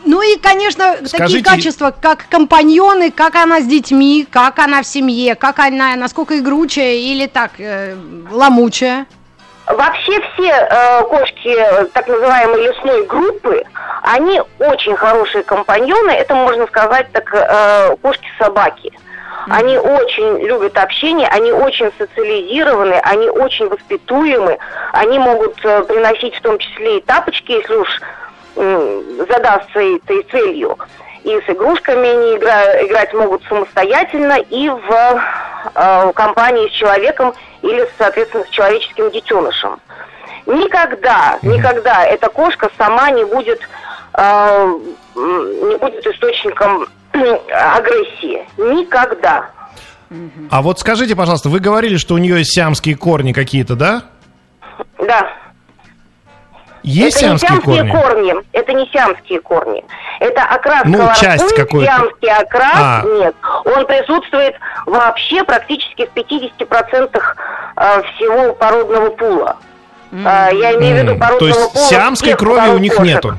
Ну 0.04 0.22
и, 0.22 0.38
конечно, 0.38 0.92
такие 0.96 1.08
Скажите- 1.08 1.44
качества, 1.50 1.94
как 1.98 2.26
компаньоны, 2.30 3.10
как 3.10 3.34
она 3.36 3.60
с 3.60 3.66
детьми, 3.66 4.26
как 4.30 4.58
она 4.58 4.82
в 4.82 4.86
семье, 4.86 5.34
как 5.34 5.58
она, 5.58 5.94
насколько 5.96 6.38
игручая 6.38 6.94
или 6.94 7.26
так, 7.26 7.50
э, 7.58 7.94
ломучая. 8.30 9.06
Вообще 9.72 10.20
все 10.20 10.50
э, 10.50 11.02
кошки 11.04 11.54
э, 11.56 11.84
так 11.86 12.08
называемой 12.08 12.66
лесной 12.66 13.06
группы, 13.06 13.62
они 14.02 14.40
очень 14.58 14.96
хорошие 14.96 15.44
компаньоны. 15.44 16.10
Это 16.10 16.34
можно 16.34 16.66
сказать 16.66 17.10
так 17.12 17.28
э, 17.32 17.96
кошки-собаки. 18.02 18.92
Они 19.48 19.78
очень 19.78 20.44
любят 20.44 20.76
общение, 20.76 21.26
они 21.28 21.50
очень 21.50 21.90
социализированы, 21.96 22.94
они 23.04 23.28
очень 23.30 23.68
воспитуемы, 23.68 24.58
они 24.92 25.18
могут 25.18 25.56
э, 25.64 25.82
приносить 25.84 26.34
в 26.36 26.42
том 26.42 26.58
числе 26.58 26.98
и 26.98 27.02
тапочки, 27.02 27.52
если 27.52 27.74
уж 27.74 28.00
м, 28.56 29.02
задастся 29.28 29.80
этой 29.80 30.22
целью. 30.24 30.76
И 31.24 31.40
с 31.40 31.50
игрушками 31.50 32.08
они 32.08 32.36
игра- 32.36 32.86
играть 32.86 33.12
могут 33.12 33.42
самостоятельно 33.44 34.38
и 34.38 34.68
в 34.68 35.22
э, 35.74 36.12
компании 36.14 36.68
с 36.68 36.72
человеком 36.72 37.34
или, 37.62 37.86
соответственно, 37.98 38.44
с 38.44 38.48
человеческим 38.48 39.10
детенышем. 39.10 39.78
Никогда, 40.46 41.38
никогда 41.42 42.04
эта 42.04 42.28
кошка 42.28 42.70
сама 42.78 43.10
не 43.10 43.24
будет, 43.24 43.60
э, 44.14 44.74
не 45.14 45.76
будет 45.76 46.06
источником 46.06 46.86
агрессии. 47.12 48.46
Никогда. 48.56 49.50
А 50.50 50.62
вот 50.62 50.80
скажите, 50.80 51.14
пожалуйста, 51.14 51.48
вы 51.48 51.60
говорили, 51.60 51.96
что 51.96 52.14
у 52.14 52.18
нее 52.18 52.44
сиамские 52.44 52.96
корни 52.96 53.32
какие-то, 53.32 53.76
да? 53.76 54.02
Да. 54.98 55.32
Есть 56.82 57.16
это 57.22 57.38
сиамские 57.38 57.50
не 57.50 57.62
сиамские 57.62 57.92
корни? 57.92 58.02
корни. 58.32 58.34
Это 58.52 58.72
не 58.72 58.86
сиамские 58.92 59.40
корни. 59.40 59.84
Это 60.20 60.42
окрас 60.42 60.82
Ну, 60.84 60.98
колорфуй, 60.98 61.20
часть 61.24 61.54
какой-то. 61.54 61.92
Сиамский 61.92 62.30
окрас 62.30 62.76
А. 62.76 63.02
нет. 63.04 63.34
Он 63.64 63.86
присутствует 63.86 64.54
вообще 64.86 65.44
практически 65.44 66.06
в 66.06 66.14
50% 66.16 67.22
э, 67.76 68.02
всего 68.14 68.54
породного 68.54 69.10
пула. 69.10 69.56
Э, 70.12 70.48
Я 70.52 70.74
имею 70.76 70.96
в 70.96 70.98
виду 70.98 71.18
породного 71.18 71.38
То 71.38 71.46
есть 71.46 71.88
сиамской 71.88 72.34
крови 72.34 72.68
у 72.70 72.78
них 72.78 72.94
кошек. 72.94 73.06
нету? 73.14 73.38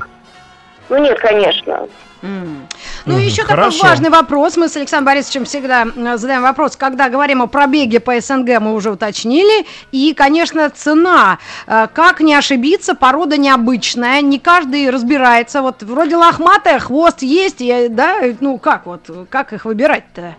Ну 0.88 0.98
нет, 0.98 1.18
конечно. 1.20 1.86
Ну, 2.22 2.66
Мгм, 3.14 3.18
еще 3.18 3.42
такой 3.42 3.56
хорошо. 3.56 3.82
важный 3.82 4.10
вопрос. 4.10 4.56
Мы 4.56 4.68
с 4.68 4.76
Александром 4.76 5.06
Борисовичем 5.06 5.44
всегда 5.44 5.82
м, 5.82 6.16
задаем 6.18 6.42
вопрос, 6.42 6.76
когда 6.76 7.08
говорим 7.08 7.42
о 7.42 7.48
пробеге 7.48 7.98
по 7.98 8.18
СНГ, 8.20 8.60
мы 8.60 8.74
уже 8.74 8.90
уточнили. 8.92 9.66
И, 9.90 10.14
конечно, 10.14 10.70
цена. 10.70 11.38
Э, 11.66 11.88
Как 11.92 12.20
не 12.20 12.34
ошибиться, 12.34 12.94
порода 12.94 13.36
необычная, 13.36 14.20
не 14.22 14.38
каждый 14.38 14.88
разбирается. 14.90 15.62
Вот 15.62 15.82
вроде 15.82 16.16
лохматая, 16.16 16.78
хвост 16.78 17.22
есть, 17.22 17.60
и, 17.60 17.88
да, 17.88 18.18
ну 18.40 18.58
как 18.58 18.86
вот, 18.86 19.00
как 19.28 19.52
их 19.52 19.64
выбирать-то? 19.64 20.36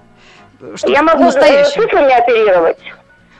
Что 0.75 0.89
Я 0.89 1.03
могу 1.03 1.23
э, 1.23 1.25
настоящее? 1.25 1.81
цифрами 1.81 2.13
оперировать. 2.13 2.77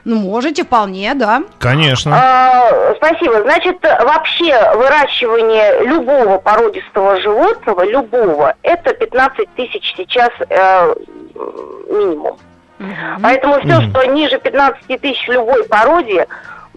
Ну, 0.06 0.16
можете, 0.18 0.64
вполне, 0.64 1.14
да. 1.14 1.44
Конечно. 1.60 2.14
А, 2.14 2.94
спасибо. 2.98 3.42
Значит, 3.44 3.78
вообще 3.84 4.54
выращивание 4.76 5.86
любого 5.86 6.40
породистого 6.40 7.20
животного, 7.22 7.84
любого, 7.86 8.54
это 8.64 8.94
15 8.94 9.48
тысяч 9.56 9.94
сейчас 9.96 10.30
э, 10.50 10.96
минимум. 11.90 12.38
Поэтому 13.22 13.60
все, 13.62 13.80
Мгм. 13.80 13.92
что 13.92 14.06
ниже 14.08 14.40
15 14.40 15.00
тысяч 15.00 15.26
любой 15.30 15.64
породе, 15.66 16.28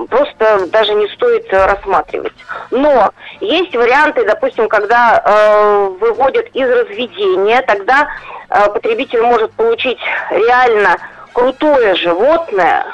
просто 0.08 0.66
даже 0.68 0.94
не 0.94 1.08
стоит 1.08 1.52
э, 1.52 1.66
рассматривать. 1.66 2.34
Но 2.70 3.10
есть 3.40 3.74
варианты, 3.74 4.24
допустим, 4.24 4.68
когда 4.68 5.20
э, 5.24 5.88
выводят 6.00 6.46
из 6.54 6.68
разведения, 6.70 7.60
тогда 7.62 8.06
э, 8.50 8.66
потребитель 8.70 9.22
может 9.22 9.50
получить 9.52 9.98
реально 10.30 10.96
крутое 11.32 11.96
животное, 11.96 12.84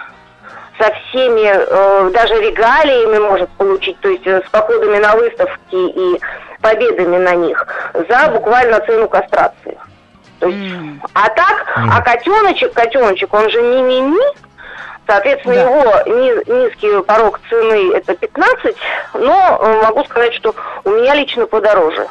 со 0.79 0.91
всеми, 0.95 1.47
э, 1.55 2.11
даже 2.11 2.35
регалиями 2.41 3.19
может 3.19 3.51
получить, 3.51 3.99
то 4.01 4.09
есть 4.09 4.27
э, 4.27 4.41
с 4.47 4.51
походами 4.51 4.99
на 4.99 5.15
выставки 5.17 5.75
и 5.75 6.21
победами 6.61 7.19
на 7.19 7.35
них, 7.35 7.67
за 8.09 8.29
буквально 8.31 8.81
цену 8.87 9.09
кастрации. 9.09 9.79
То 10.39 10.49
есть, 10.49 10.75
а 11.15 11.29
так, 11.29 11.67
а 11.77 12.01
котеночек, 12.03 12.73
котеночек, 12.73 13.33
он 13.33 13.49
же 13.51 13.63
не-не-не, 13.63 14.21
соответственно, 15.07 15.55
Да. 15.55 15.61
его 15.61 15.83
ни- 16.19 16.65
низкий 16.65 17.03
порог 17.03 17.41
цены 17.49 17.93
это 17.95 18.15
15, 18.17 18.77
но 19.15 19.59
э, 19.61 19.83
могу 19.85 20.05
сказать, 20.05 20.35
что 20.35 20.55
у 20.85 20.91
меня 20.91 21.15
лично 21.15 21.47
подороже. 21.47 22.07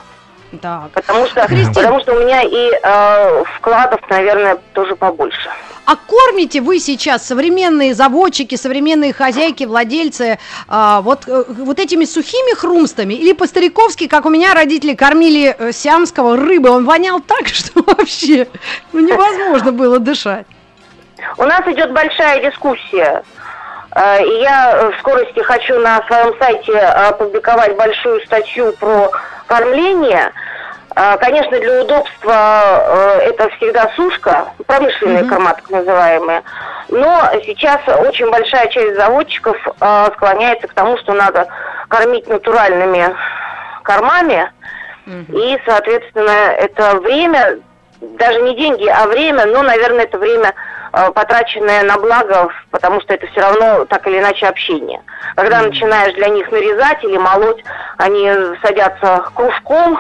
Так. 0.62 0.92
Потому 0.94 1.26
что, 1.28 1.46
Кристина. 1.48 1.74
потому 1.74 2.00
что 2.02 2.14
у 2.14 2.20
меня 2.20 2.42
и 2.44 2.72
э, 2.84 3.44
вкладов, 3.56 4.02
наверное, 4.10 4.58
тоже 4.74 4.96
побольше. 4.96 5.50
А 5.86 5.96
кормите 5.96 6.62
вы 6.62 6.80
сейчас 6.80 7.26
современные 7.26 7.94
заводчики, 7.94 8.56
современные 8.56 9.14
хозяйки, 9.14 9.64
владельцы 9.64 10.38
а, 10.68 11.02
вот, 11.02 11.28
э, 11.28 11.44
вот 11.48 11.80
этими 11.80 12.06
сухими 12.06 12.56
хрумстами 12.56 13.16
или 13.16 13.34
по-стариковски, 13.34 14.08
как 14.08 14.26
у 14.26 14.30
меня 14.30 14.54
родители 14.54 14.94
кормили 14.94 15.56
э, 15.58 15.72
сиамского 15.72 16.38
рыбы, 16.38 16.70
он 16.70 16.86
вонял 16.86 17.20
так, 17.20 17.48
что 17.54 17.82
вообще 17.84 18.48
ну, 18.94 19.00
невозможно 19.00 19.72
было 19.72 20.00
дышать. 20.00 20.46
У 21.38 21.44
нас 21.44 21.62
идет 21.68 21.92
большая 21.94 22.50
дискуссия. 22.50 23.24
Э, 23.96 24.24
И 24.24 24.42
я 24.42 24.92
в 24.96 25.00
скорости 25.00 25.40
хочу 25.40 25.80
на 25.80 26.06
своем 26.08 26.36
сайте 26.40 26.78
опубликовать 26.78 27.76
большую 27.76 28.22
статью 28.26 28.74
про 28.80 29.12
кормление. 29.48 30.32
Э, 30.96 31.18
Конечно, 31.20 31.60
для 31.60 31.82
удобства 31.82 32.34
э, 32.34 33.30
это 33.30 33.50
всегда 33.58 33.90
сушка, 33.96 34.48
промышленные 34.68 35.24
корма 35.26 35.54
так 35.54 35.70
называемые. 35.70 36.44
Но 36.90 37.22
сейчас 37.46 37.80
очень 37.88 38.30
большая 38.30 38.68
часть 38.68 38.96
заводчиков 38.96 39.58
э, 39.80 40.10
склоняется 40.16 40.68
к 40.68 40.74
тому, 40.74 40.98
что 40.98 41.14
надо 41.14 41.48
кормить 41.88 42.28
натуральными 42.28 43.16
кормами. 43.84 44.52
И, 45.30 45.58
соответственно, 45.66 46.30
это 46.30 46.96
время, 47.00 47.60
даже 48.02 48.40
не 48.42 48.56
деньги, 48.56 48.88
а 48.88 49.08
время, 49.08 49.46
но, 49.46 49.64
наверное, 49.64 50.04
это 50.04 50.18
время, 50.18 50.54
э, 50.94 51.12
потраченное 51.12 51.84
на 51.84 51.98
благо, 51.98 52.50
потому 52.70 53.02
что 53.02 53.14
это 53.14 53.28
все 53.28 53.42
равно 53.42 53.86
так 53.86 54.06
или 54.08 54.20
иначе 54.20 54.46
общение. 54.48 55.02
Когда 55.36 55.62
начинаешь 55.62 56.14
для 56.14 56.28
них 56.28 56.52
нарезать 56.52 57.04
или 57.04 57.18
молоть, 57.18 57.64
они 57.98 58.30
садятся 58.62 59.24
кружком 59.34 60.00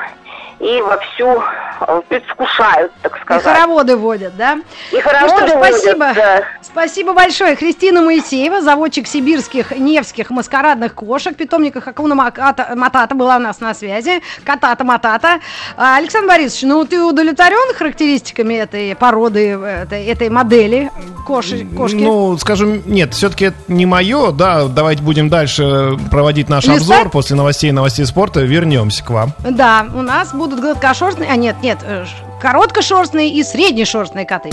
и 0.61 0.81
вовсю 0.81 1.41
э, 1.87 2.01
предвкушают, 2.07 2.91
так 3.01 3.17
И 3.17 3.21
сказать. 3.21 3.43
хороводы 3.43 3.95
водят, 3.97 4.35
да? 4.37 4.53
И 4.91 4.95
Ну 4.95 4.99
что 5.01 5.09
хороводы 5.09 5.55
водят, 5.57 5.75
спасибо. 5.79 6.13
да. 6.13 6.43
Спасибо 6.61 7.13
большое. 7.13 7.55
Кристина 7.55 8.01
Моисеева, 8.01 8.61
заводчик 8.61 9.07
сибирских 9.07 9.71
невских 9.71 10.29
маскарадных 10.29 10.93
кошек, 10.93 11.35
питомника 11.35 11.81
Хакуна 11.81 12.13
Маката- 12.15 12.75
Матата 12.75 13.15
была 13.15 13.37
у 13.37 13.39
нас 13.39 13.59
на 13.59 13.73
связи. 13.73 14.21
Катата 14.43 14.83
Матата. 14.83 15.39
А, 15.77 15.97
Александр 15.97 16.27
Борисович, 16.27 16.63
ну 16.63 16.85
ты 16.85 17.01
удовлетворен 17.03 17.73
характеристиками 17.75 18.53
этой 18.53 18.95
породы, 18.95 19.49
этой, 19.59 20.05
этой 20.05 20.29
модели 20.29 20.91
коши, 21.25 21.65
кошки? 21.75 21.95
Ну, 21.95 22.37
скажем, 22.37 22.83
нет, 22.85 23.13
все-таки 23.15 23.45
это 23.45 23.57
не 23.67 23.85
мое, 23.87 24.31
да, 24.31 24.65
давайте 24.67 25.01
будем 25.01 25.29
дальше 25.29 25.97
проводить 26.11 26.49
наш 26.49 26.65
Листать? 26.65 26.81
обзор 26.81 27.09
после 27.09 27.35
новостей 27.35 27.69
и 27.69 27.73
новостей 27.73 28.05
спорта, 28.05 28.41
вернемся 28.41 29.03
к 29.03 29.09
вам. 29.09 29.31
Да, 29.39 29.87
у 29.95 30.01
нас 30.01 30.33
будут 30.33 30.50
гладкошерстные, 30.59 31.29
а 31.29 31.35
нет, 31.35 31.55
нет, 31.61 31.79
э, 31.83 32.05
короткошерстные 32.41 33.29
и 33.29 33.43
среднешерстные 33.43 34.25
коты. 34.25 34.49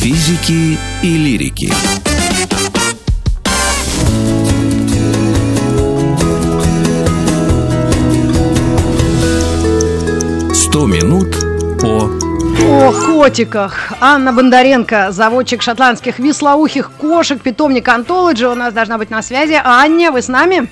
Физики 0.00 0.78
и 1.02 1.16
лирики. 1.16 1.72
Сто 10.52 10.86
минут 10.86 11.36
по 11.80 12.10
О 12.66 12.92
котиках. 12.92 13.92
Анна 14.00 14.32
Бондаренко, 14.32 15.12
заводчик 15.12 15.62
шотландских 15.62 16.18
вислоухих 16.18 16.90
кошек, 16.92 17.40
питомник 17.40 17.88
Антологи, 17.88 18.44
у 18.44 18.54
нас 18.54 18.74
должна 18.74 18.98
быть 18.98 19.10
на 19.10 19.22
связи. 19.22 19.60
Аня, 19.62 20.10
вы 20.10 20.20
с 20.20 20.28
нами? 20.28 20.68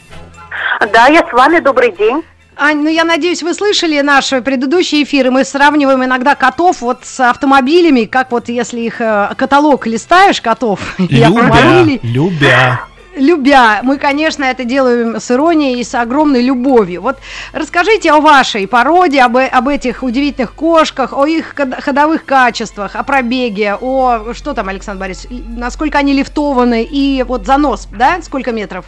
Да, 0.93 1.07
я 1.07 1.21
с 1.21 1.33
вами, 1.33 1.61
добрый 1.61 1.93
день. 1.93 2.23
Ань, 2.65 2.79
ну 2.85 2.89
я 2.89 3.03
надеюсь, 3.03 3.43
вы 3.43 3.55
слышали 3.55 4.01
наши 4.03 4.41
предыдущие 4.41 5.03
эфиры. 5.03 5.33
Мы 5.33 5.45
сравниваем 5.45 6.05
иногда 6.05 6.37
котов 6.37 6.81
вот 6.81 7.01
с 7.03 7.19
автомобилями, 7.19 8.05
как 8.05 8.31
вот 8.31 8.49
если 8.49 8.79
их 8.83 9.01
э, 9.01 9.31
каталог 9.37 9.85
листаешь 9.89 10.41
котов 10.41 10.79
и 10.99 11.17
Любя, 11.17 11.99
любя. 12.05 12.81
любя. 13.17 13.81
Мы, 13.83 13.99
конечно, 13.99 14.45
это 14.45 14.63
делаем 14.63 15.17
с 15.17 15.29
иронией 15.33 15.81
и 15.81 15.83
с 15.83 15.93
огромной 15.97 16.41
любовью. 16.41 17.03
Вот 17.03 17.19
расскажите 17.53 18.13
о 18.13 18.21
вашей 18.21 18.69
породе, 18.69 19.23
об, 19.23 19.37
об 19.39 19.67
этих 19.67 20.05
удивительных 20.05 20.53
кошках, 20.53 21.13
о 21.15 21.27
их 21.27 21.57
ходовых 21.81 22.25
качествах, 22.25 22.95
о 22.95 23.03
пробеге, 23.03 23.75
о 23.75 24.35
что 24.35 24.55
там, 24.55 24.69
Александр 24.69 25.01
Борисович, 25.01 25.43
насколько 25.49 25.99
они 25.99 26.13
лифтованы 26.13 26.85
и 26.85 27.25
вот 27.25 27.45
занос, 27.45 27.89
да, 27.91 28.23
сколько 28.23 28.53
метров? 28.53 28.85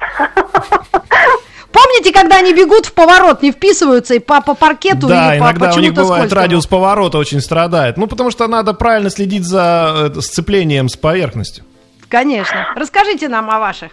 Помните, 1.72 2.12
когда 2.12 2.36
они 2.38 2.52
бегут 2.52 2.86
в 2.86 2.92
поворот, 2.94 3.42
не 3.42 3.52
вписываются 3.52 4.14
и 4.14 4.18
по, 4.18 4.40
по 4.40 4.54
паркету 4.54 5.06
Да, 5.06 5.32
или 5.34 5.40
по 5.40 5.44
иногда 5.44 5.72
у 5.74 5.78
них 5.78 5.92
бывает 5.94 6.22
скользкому? 6.22 6.40
радиус 6.42 6.66
поворота 6.66 7.18
очень 7.18 7.40
страдает. 7.40 7.96
Ну, 7.96 8.06
потому 8.06 8.30
что 8.30 8.46
надо 8.48 8.74
правильно 8.74 9.08
следить 9.10 9.44
за 9.44 10.10
э, 10.16 10.20
сцеплением 10.20 10.88
с 10.88 10.96
поверхностью. 10.96 11.64
Конечно. 12.08 12.66
Расскажите 12.74 13.28
нам 13.28 13.50
о 13.50 13.58
ваших. 13.60 13.92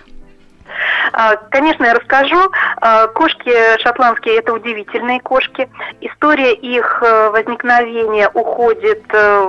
А, 1.13 1.35
Конечно, 1.35 1.85
я 1.85 1.93
расскажу. 1.93 2.51
А, 2.81 3.07
Кошки 3.07 3.51
шотландские– 3.81 4.37
это 4.39 4.53
удивительные 4.53 5.19
кошки. 5.21 5.69
История 6.01 6.53
их 6.53 7.01
э, 7.05 7.29
возникновения 7.29 8.29
уходит 8.33 9.03
э, 9.13 9.45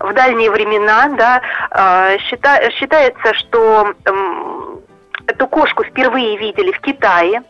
в 0.00 0.12
дальние 0.14 0.50
времена. 0.50 1.08
Да. 1.16 1.42
А, 1.70 2.16
счита- 2.28 2.70
Считается, 2.72 3.34
что 3.34 3.94
эту 5.40 5.48
кошку 5.48 5.84
впервые 5.84 6.36
видели 6.36 6.70
в 6.72 6.80
Китае. 6.80 7.42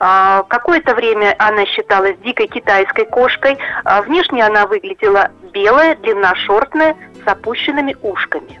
А, 0.00 0.42
Какое-то 0.48 0.94
время 0.94 1.34
она 1.38 1.64
считалась 1.66 2.16
дикой 2.24 2.48
китайской 2.48 3.04
кошкой. 3.04 3.56
А, 3.84 4.02
Внешне 4.02 4.44
она 4.44 4.66
выглядела 4.66 5.30
белая, 5.52 5.94
длинношерстная, 5.96 6.96
с 7.24 7.28
опущенными 7.28 7.96
ушками. 8.02 8.60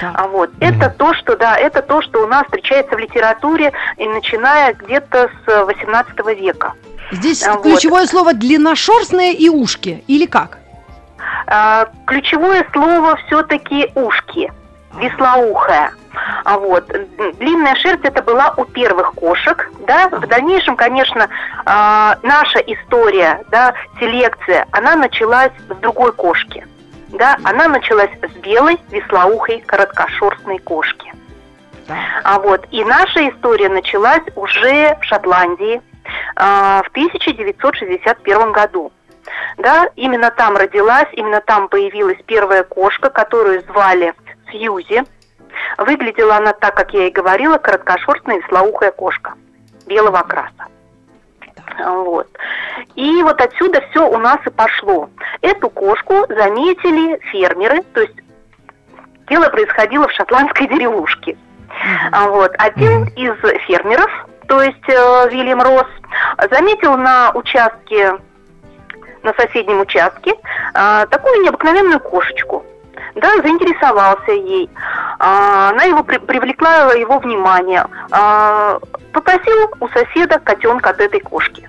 Так. 0.00 0.12
А 0.14 0.28
вот 0.28 0.50
это 0.60 0.90
то, 0.90 1.12
что 1.14 1.36
да, 1.36 1.56
это 1.56 1.82
то, 1.82 2.02
что 2.02 2.22
у 2.22 2.26
нас 2.26 2.44
встречается 2.44 2.94
в 2.94 2.98
литературе, 2.98 3.72
и 3.96 4.06
начиная 4.06 4.72
где-то 4.74 5.30
с 5.44 5.64
18 5.64 6.18
века. 6.38 6.72
Здесь 7.10 7.42
А, 7.42 7.54
вот. 7.54 7.62
ключевое 7.62 8.06
слово 8.06 8.32
длинношерстные 8.32 9.32
и 9.34 9.48
ушки. 9.48 10.04
Или 10.06 10.26
как? 10.26 10.58
А, 11.46 11.88
ключевое 12.06 12.66
слово 12.72 13.16
все-таки 13.26 13.90
ушки, 13.94 14.52
веслоухая. 14.98 15.92
А 16.44 16.58
вот 16.58 16.86
длинная 17.38 17.74
шерсть 17.76 18.04
это 18.04 18.22
была 18.22 18.54
у 18.56 18.64
первых 18.64 19.14
кошек, 19.14 19.70
да. 19.80 20.08
В 20.08 20.26
дальнейшем, 20.26 20.76
конечно, 20.76 21.28
а, 21.64 22.18
наша 22.22 22.58
история, 22.60 23.42
да, 23.50 23.74
селекция, 23.98 24.66
она 24.70 24.94
началась 24.94 25.52
с 25.68 25.74
другой 25.76 26.12
кошки, 26.12 26.66
да. 27.08 27.36
Она 27.44 27.68
началась 27.68 28.10
с 28.22 28.36
белой 28.38 28.78
веслоухой 28.90 29.60
короткошерстной 29.66 30.58
кошки. 30.58 31.12
А 32.22 32.38
вот 32.38 32.66
и 32.70 32.84
наша 32.84 33.28
история 33.28 33.68
началась 33.68 34.22
уже 34.36 34.96
в 35.00 35.04
Шотландии. 35.04 35.82
а, 36.36 36.82
в 36.82 36.88
1961 36.88 38.52
году. 38.52 38.92
Да, 39.56 39.88
именно 39.96 40.30
там 40.30 40.56
родилась, 40.56 41.08
именно 41.12 41.40
там 41.40 41.68
появилась 41.68 42.18
первая 42.26 42.62
кошка, 42.62 43.08
которую 43.08 43.62
звали 43.62 44.12
Сьюзи. 44.54 45.02
Выглядела 45.78 46.36
она 46.36 46.52
так, 46.52 46.76
как 46.76 46.92
я 46.94 47.08
и 47.08 47.10
говорила, 47.10 47.58
короткошерстная 47.58 48.40
веслоухая 48.40 48.92
кошка 48.92 49.34
белого 49.86 50.20
окраса. 50.20 50.66
Вот. 51.78 52.28
И 52.94 53.22
вот 53.22 53.40
отсюда 53.40 53.82
все 53.90 54.08
у 54.08 54.18
нас 54.18 54.38
и 54.46 54.50
пошло. 54.50 55.08
Эту 55.42 55.68
кошку 55.70 56.26
заметили 56.28 57.18
фермеры, 57.30 57.82
то 57.94 58.02
есть 58.02 58.14
дело 59.28 59.48
происходило 59.48 60.06
в 60.08 60.12
шотландской 60.12 60.68
деревушке. 60.68 61.36
А 62.12 62.28
Вот. 62.28 62.52
Один 62.58 63.04
из 63.16 63.34
фермеров, 63.66 64.10
то 64.46 64.62
есть 64.62 64.88
э, 64.88 65.28
Вильям 65.30 65.60
Росс, 65.60 65.86
заметил 66.50 66.96
на 66.96 67.32
участке, 67.32 68.18
на 69.22 69.32
соседнем 69.34 69.80
участке, 69.80 70.34
э, 70.74 71.06
такую 71.10 71.42
необыкновенную 71.42 71.98
кошечку. 72.00 72.64
Да, 73.14 73.28
заинтересовался 73.42 74.32
ей. 74.32 74.68
А, 75.18 75.70
она 75.70 75.84
его 75.84 76.02
при- 76.02 76.18
привлекла 76.18 76.92
его 76.92 77.18
внимание. 77.18 77.86
А, 78.10 78.78
попросил 79.12 79.70
у 79.80 79.88
соседа 79.88 80.38
котенка 80.38 80.90
от 80.90 81.00
этой 81.00 81.20
кошки. 81.20 81.68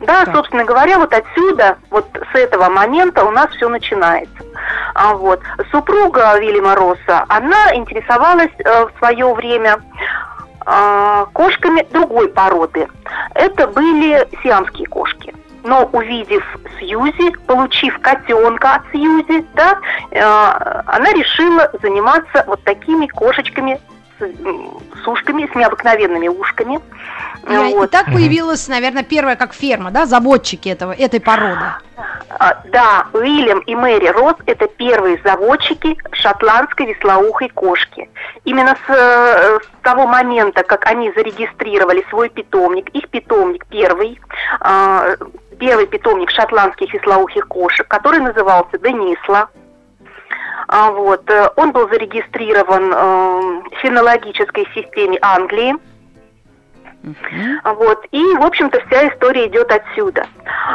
Да, 0.00 0.24
Так. 0.24 0.34
собственно 0.34 0.64
говоря, 0.64 0.98
вот 0.98 1.12
отсюда, 1.12 1.76
вот 1.90 2.06
с 2.32 2.34
этого 2.34 2.70
момента 2.70 3.24
у 3.24 3.30
нас 3.30 3.50
все 3.50 3.68
начинается. 3.68 4.42
А 4.94 5.14
вот 5.14 5.40
супруга 5.70 6.38
Вильяма 6.38 6.74
Росса, 6.74 7.24
она 7.28 7.74
интересовалась 7.74 8.50
э, 8.58 8.86
в 8.86 8.98
свое 8.98 9.32
время 9.34 9.78
а, 10.64 11.26
кошками 11.32 11.86
другой 11.90 12.28
породы. 12.28 12.88
Это 13.34 13.66
были 13.66 14.26
сиамские 14.42 14.86
кошки. 14.86 15.34
Но 15.62 15.84
увидев 15.92 16.44
Сьюзи, 16.78 17.32
получив 17.46 17.98
котенка 18.00 18.76
от 18.76 18.82
Сьюзи, 18.92 19.44
да, 19.54 19.78
э, 20.10 20.20
она 20.86 21.12
решила 21.12 21.70
заниматься 21.82 22.44
вот 22.46 22.62
такими 22.64 23.06
кошечками 23.06 23.80
с, 24.20 25.08
ушками, 25.08 25.48
с 25.50 25.54
необыкновенными 25.54 26.28
ушками. 26.28 26.80
И, 27.48 27.52
и 27.52 27.74
Вот. 27.74 27.90
так 27.90 28.06
появилась, 28.06 28.68
наверное, 28.68 29.02
первая 29.02 29.36
как 29.36 29.54
ферма, 29.54 29.90
да, 29.90 30.06
заводчики 30.06 30.68
этого, 30.68 30.92
этой 30.92 31.20
породы. 31.20 31.64
А, 32.38 32.62
Да, 32.66 33.06
Уильям 33.12 33.60
и 33.60 33.74
Мэри 33.74 34.08
Росс– 34.08 34.36
это 34.46 34.68
первые 34.68 35.20
заводчики 35.24 35.96
шотландской 36.12 36.86
веслоухой 36.86 37.48
кошки. 37.48 38.08
Именно 38.44 38.76
с, 38.86 38.90
э, 38.90 39.58
с 39.60 39.82
того 39.82 40.06
момента, 40.06 40.62
как 40.62 40.86
они 40.86 41.12
зарегистрировали 41.12 42.04
свой 42.08 42.28
питомник, 42.28 42.88
их 42.90 43.08
питомник 43.08 43.66
первый, 43.66 44.20
а, 44.60 45.16
первый 45.58 45.86
питомник 45.86 46.30
шотландских 46.30 46.92
веслоухих 46.94 47.46
кошек, 47.48 47.86
который 47.86 48.20
назывался 48.20 48.78
Денисла. 48.78 49.50
А, 50.72 50.92
Вот, 50.92 51.28
э, 51.28 51.48
он 51.56 51.72
был 51.72 51.88
зарегистрирован 51.88 52.92
э, 52.92 52.96
в 52.96 53.78
фенологической 53.82 54.68
системе 54.72 55.18
Англии. 55.20 55.74
Вот. 57.64 58.06
И, 58.12 58.22
в 58.36 58.44
общем-то, 58.44 58.78
вся 58.86 59.08
история 59.08 59.48
идет 59.48 59.72
отсюда. 59.72 60.26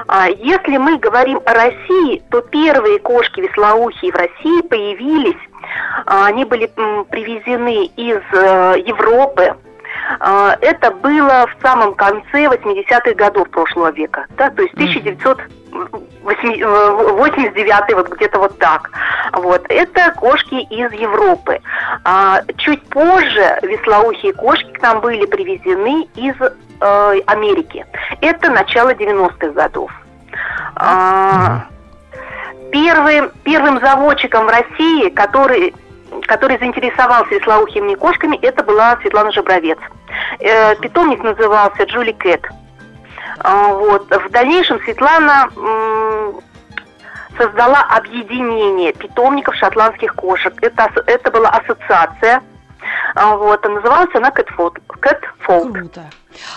А, 0.07 0.27
Если 0.27 0.75
мы 0.77 0.97
говорим 0.97 1.39
о 1.45 1.53
России, 1.53 2.21
то 2.29 2.41
первые 2.41 2.99
кошки 2.99 3.39
веслоухие 3.39 4.11
в 4.11 4.15
России 4.15 4.67
появились, 4.67 5.39
они 6.05 6.43
были 6.43 6.65
привезены 7.09 7.85
из 7.95 8.21
э, 8.33 8.81
Европы. 8.85 9.55
Это 10.19 10.91
было 10.91 11.47
в 11.47 11.61
самом 11.61 11.95
конце 11.95 12.45
80-х 12.45 13.13
годов 13.13 13.49
прошлого 13.49 13.91
века, 13.91 14.25
да, 14.37 14.49
то 14.49 14.61
есть 14.61 14.75
1989 15.75 17.93
вот 17.95 18.09
где-то 18.09 18.39
вот 18.39 18.57
так. 18.57 18.89
Вот. 19.33 19.65
Это 19.69 20.11
кошки 20.11 20.55
из 20.55 20.91
Европы. 20.93 21.59
А, 22.03 22.41
чуть 22.57 22.81
позже 22.89 23.59
веслоухие 23.61 24.33
кошки 24.33 24.71
к 24.71 24.81
нам 24.81 25.01
были 25.01 25.25
привезены 25.25 26.07
из 26.15 26.35
э, 26.41 27.19
Америки. 27.27 27.85
Это 28.21 28.49
начало 28.49 28.93
90-х 28.93 29.49
годов. 29.49 29.91
А, 30.75 31.65
первым, 32.71 33.31
первым 33.43 33.79
заводчиком 33.79 34.45
в 34.45 34.49
России, 34.49 35.09
который 35.09 35.73
который 36.27 36.57
заинтересовался 36.57 37.35
веслоухими 37.35 37.93
кошками, 37.95 38.37
это 38.41 38.63
была 38.63 38.97
Светлана 39.01 39.31
Жабровец. 39.31 39.77
Э, 40.39 40.75
питомник 40.77 41.23
назывался 41.23 41.83
Джули 41.83 42.13
Кэт. 42.13 42.41
А, 43.47 43.67
вот. 43.73 44.09
В 44.09 44.29
дальнейшем 44.31 44.79
Светлана 44.81 45.47
создала 47.37 47.81
объединение 47.81 48.91
питомников 48.91 49.55
шотландских 49.55 50.15
кошек. 50.15 50.53
Это, 50.61 50.91
это 51.05 51.29
была 51.29 51.49
ассоциация. 51.49 52.41
А, 53.15 53.35
Вот. 53.37 53.65
А 53.65 53.69
называлась 53.69 54.13
она 54.13 54.29
Catfold. 54.29 54.77
Catfold. 55.01 55.71
Круто. 55.71 56.03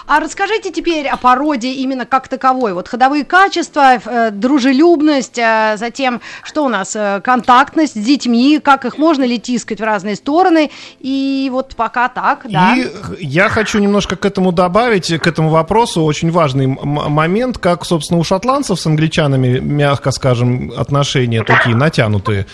А 0.08 0.18
расскажите 0.18 0.72
теперь 0.72 1.06
о 1.06 1.16
породе 1.16 1.70
именно 1.72 2.04
как 2.04 2.26
таковой. 2.26 2.72
Вот 2.72 2.88
ходовые 2.88 3.24
качества, 3.24 3.98
э, 4.04 4.30
дружелюбность, 4.32 5.38
э, 5.38 5.74
затем 5.76 6.20
что 6.42 6.64
у 6.64 6.68
нас, 6.68 6.96
э, 6.96 7.20
контактность 7.22 7.92
с 7.94 8.04
детьми, 8.04 8.58
как 8.58 8.84
их 8.84 8.98
можно 8.98 9.22
ли 9.22 9.38
тискать 9.38 9.80
в 9.80 9.84
разные 9.84 10.16
стороны. 10.16 10.72
И 10.98 11.48
вот 11.52 11.76
пока 11.76 12.08
так, 12.08 12.46
да. 12.50 12.74
И 12.76 12.90
я 13.20 13.48
хочу 13.48 13.78
немножко 13.78 14.16
к 14.16 14.24
этому 14.24 14.50
добавить, 14.50 15.16
к 15.16 15.26
этому 15.28 15.50
вопросу 15.50 16.02
очень 16.02 16.32
важный 16.32 16.64
м- 16.64 16.78
момент, 17.12 17.58
как, 17.58 17.84
собственно, 17.84 18.18
у 18.18 18.24
шотландцев 18.24 18.80
с 18.80 18.86
англичанами, 18.86 19.58
мягко 19.60 20.10
скажем, 20.10 20.72
отношения 20.76 21.44
такие 21.44 21.76
натянутые, 21.76 22.46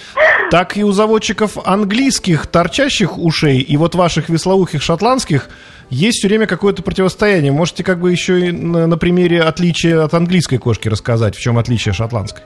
так 0.54 0.76
и 0.76 0.84
у 0.84 0.92
заводчиков 0.92 1.58
английских 1.66 2.46
торчащих 2.46 3.18
ушей 3.18 3.58
и 3.58 3.76
вот 3.76 3.96
ваших 3.96 4.28
веслоухих 4.28 4.82
шотландских 4.82 5.48
есть 5.90 6.18
все 6.18 6.28
время 6.28 6.46
какое-то 6.46 6.80
противостояние. 6.80 7.50
Можете 7.50 7.82
как 7.82 7.98
бы 7.98 8.12
еще 8.12 8.38
и 8.38 8.52
на, 8.52 8.86
на 8.86 8.96
примере 8.96 9.42
отличия 9.42 10.04
от 10.04 10.14
английской 10.14 10.58
кошки 10.58 10.86
рассказать, 10.86 11.34
в 11.34 11.40
чем 11.40 11.58
отличие 11.58 11.92
шотландской? 11.92 12.44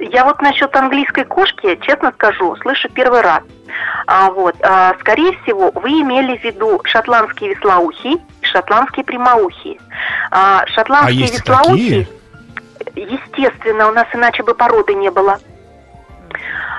Я 0.00 0.24
вот 0.24 0.42
насчет 0.42 0.74
английской 0.74 1.24
кошки, 1.26 1.78
честно 1.82 2.10
скажу, 2.16 2.56
слышу 2.56 2.88
первый 2.88 3.20
раз. 3.20 3.44
А, 4.08 4.32
вот, 4.32 4.56
а, 4.60 4.96
скорее 4.98 5.38
всего, 5.44 5.70
вы 5.76 5.90
имели 5.90 6.36
в 6.36 6.42
виду 6.42 6.80
шотландские 6.82 7.54
веслоухие 7.54 8.14
и 8.14 8.46
шотландские 8.46 9.04
прямоухие. 9.04 9.78
А, 10.32 10.66
шотландские 10.66 11.18
А 11.18 11.22
есть 11.22 11.34
и 11.34 11.36
веслоухие, 11.38 12.08
такие? 12.80 13.10
естественно, 13.12 13.90
у 13.90 13.92
нас 13.92 14.08
иначе 14.12 14.42
бы 14.42 14.56
породы 14.56 14.94
не 14.94 15.12
было. 15.12 15.38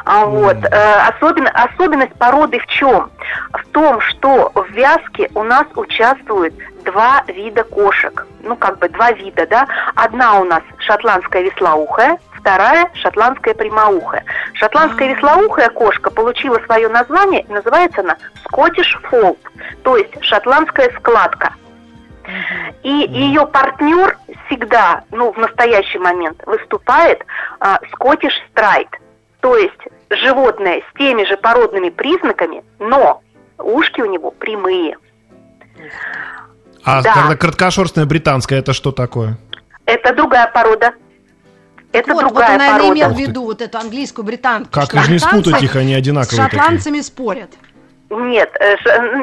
А, 0.06 0.26
вот, 0.26 0.58
э, 0.64 1.08
особенно, 1.10 1.50
особенность 1.50 2.14
породы 2.14 2.60
в 2.60 2.68
чем? 2.68 3.10
В 3.54 3.66
том, 3.72 4.00
что 4.02 4.52
в 4.54 4.70
вязке 4.70 5.30
у 5.34 5.44
нас 5.44 5.66
участвуют 5.76 6.54
два 6.84 7.24
вида 7.28 7.64
кошек. 7.64 8.28
Ну, 8.42 8.56
как 8.56 8.78
бы 8.78 8.88
два 8.90 9.12
вида, 9.12 9.48
да. 9.48 9.68
Одна 9.96 10.40
у 10.40 10.44
нас 10.44 10.62
шотландская 10.78 11.42
веслоухая, 11.42 12.20
вторая 12.38 12.92
шотландская 12.94 13.56
прямоухая. 13.56 14.24
Шотландская 14.54 15.16
веслоухая 15.16 15.70
кошка 15.70 16.12
получила 16.12 16.60
свое 16.66 16.88
название, 16.88 17.44
называется 17.50 18.02
она 18.02 18.18
Scottish 18.48 19.02
Fold, 19.10 19.40
то 19.84 19.98
есть 19.98 20.24
шотландская 20.24 20.92
складка. 21.00 21.54
И 22.84 22.90
ее 22.90 23.48
партнер 23.48 24.18
всегда, 24.46 25.04
ну, 25.12 25.32
в 25.32 25.38
настоящий 25.38 25.98
момент 25.98 26.42
выступает 26.46 27.24
а, 27.60 27.80
Scottish 27.94 28.34
Stride, 28.54 28.94
то 29.42 29.58
есть 29.58 29.80
животное 30.10 30.82
с 30.82 30.98
теми 30.98 31.26
же 31.26 31.38
породными 31.38 31.90
признаками, 31.90 32.64
но 32.80 33.22
ушки 33.58 34.02
у 34.02 34.06
него 34.06 34.32
прямые. 34.32 34.98
А 36.84 37.02
Да. 37.02 37.14
когда 37.14 37.36
краткошерстная 37.36 38.06
британская, 38.06 38.60
это 38.60 38.74
что 38.74 38.92
такое? 38.92 39.38
Это 39.86 40.14
другая 40.14 40.48
порода. 40.48 40.94
Это 41.92 42.14
вот, 42.14 42.24
вот 42.24 42.30
другая 42.30 42.52
он, 42.52 42.58
наверное, 42.58 42.80
порода. 42.82 43.00
имел 43.00 43.14
в 43.14 43.20
виду 43.20 43.44
вот 43.46 43.62
эту 43.62 43.78
английскую 43.78 44.26
британку. 44.26 44.70
Как 44.72 44.94
их 44.94 45.08
не 45.10 45.18
спутать, 45.18 45.64
их 45.64 45.76
они 45.76 45.94
одинаковые 45.94 46.48
С 46.48 46.52
шотландцами 46.52 47.02
спорят. 47.02 47.52
Нет, 48.10 48.56
э, 48.60 48.76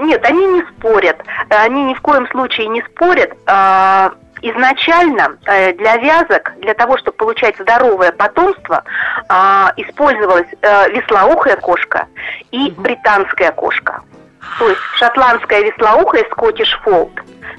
нет, 0.05 0.25
они 0.25 0.45
не 0.47 0.63
спорят. 0.77 1.19
Они 1.51 1.85
ни 1.85 1.95
в 1.95 2.01
коем 2.01 2.27
случае 2.31 2.69
не 2.69 2.83
спорят. 2.83 3.31
Изначально 4.43 5.39
э, 5.47 5.73
для 5.75 5.97
вязок, 5.99 6.53
для 6.59 6.75
того, 6.75 6.99
чтобы 6.99 7.17
получать 7.17 7.57
здоровое 7.59 8.11
потомство, 8.11 8.83
а, 9.29 9.73
использовалась 9.77 10.49
э, 10.61 10.91
веслоухая 10.91 11.57
кошка 11.57 12.07
и 12.51 12.71
британская 12.77 13.53
кошка. 13.53 14.01
То 14.59 14.69
есть 14.69 14.81
шотландская 14.99 15.61
веслоухая 15.63 16.25
Scottish 16.25 16.75
Fold, 16.85 17.13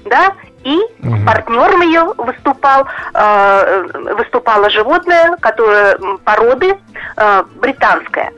да, 0.06 0.34
и 0.64 0.78
Мгм. 1.00 1.26
партнером 1.26 1.82
ее 1.82 2.04
выступал, 2.18 2.86
э, 3.14 3.86
выступало 4.18 4.70
животное, 4.70 5.38
которое 5.40 5.98
породы 6.26 6.78
э, 7.16 7.44
британская. 7.56 8.32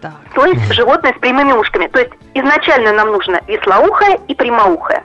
Так. 0.00 0.12
То 0.34 0.44
есть 0.46 0.72
животное 0.72 1.12
с 1.14 1.18
прямыми 1.18 1.52
ушками. 1.52 1.88
То 1.88 1.98
есть 2.00 2.12
изначально 2.34 2.92
нам 2.92 3.10
нужно 3.10 3.40
веслоухое 3.48 4.20
и 4.28 4.34
прямоухое. 4.34 5.02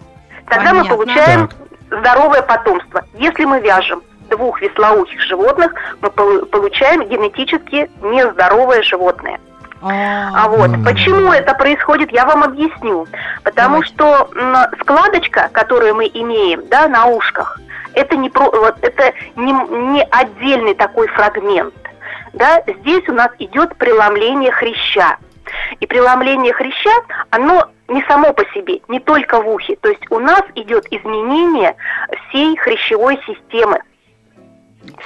Тогда 0.47 0.73
мы 0.73 0.83
Понятно. 0.83 0.95
получаем 0.95 1.47
Так. 1.47 1.57
Здоровое 1.91 2.41
потомство. 2.41 3.03
Если 3.13 3.45
мы 3.45 3.59
вяжем 3.59 4.01
двух 4.29 4.61
веслоухих 4.61 5.21
животных, 5.21 5.73
мы 6.01 6.09
получаем 6.09 7.07
генетически 7.07 7.91
нездоровое 8.01 8.81
животное. 8.81 9.39
А 9.83 10.47
вот 10.47 10.71
почему 10.85 11.31
это 11.31 11.53
происходит, 11.55 12.11
я 12.11 12.25
вам 12.25 12.43
объясню. 12.43 13.07
Потому 13.43 13.83
что 13.83 14.29
складочка, 14.81 15.49
которую 15.51 15.95
мы 15.95 16.05
имеем, 16.05 16.67
да, 16.67 16.87
на 16.87 17.07
ушках, 17.07 17.59
это 17.93 18.15
не 18.15 18.29
про, 18.29 18.49
вот 18.51 18.75
это 18.81 19.11
не, 19.35 19.51
не 19.51 20.03
отдельный 20.03 20.75
такой 20.75 21.07
фрагмент. 21.07 21.73
Да, 22.33 22.63
здесь 22.65 23.07
у 23.09 23.13
нас 23.13 23.29
идет 23.39 23.75
преломление 23.75 24.51
хряща. 24.51 25.17
И 25.79 25.87
преломление 25.87 26.53
хряща, 26.53 26.91
оно 27.29 27.69
не 27.87 28.03
само 28.03 28.33
по 28.33 28.43
себе, 28.53 28.79
не 28.87 28.99
только 28.99 29.41
в 29.41 29.47
ухе. 29.49 29.75
То 29.75 29.89
есть 29.89 30.03
у 30.09 30.19
нас 30.19 30.41
идет 30.55 30.85
изменение 30.91 31.75
всей 32.29 32.55
хрящевой 32.57 33.19
системы. 33.27 33.79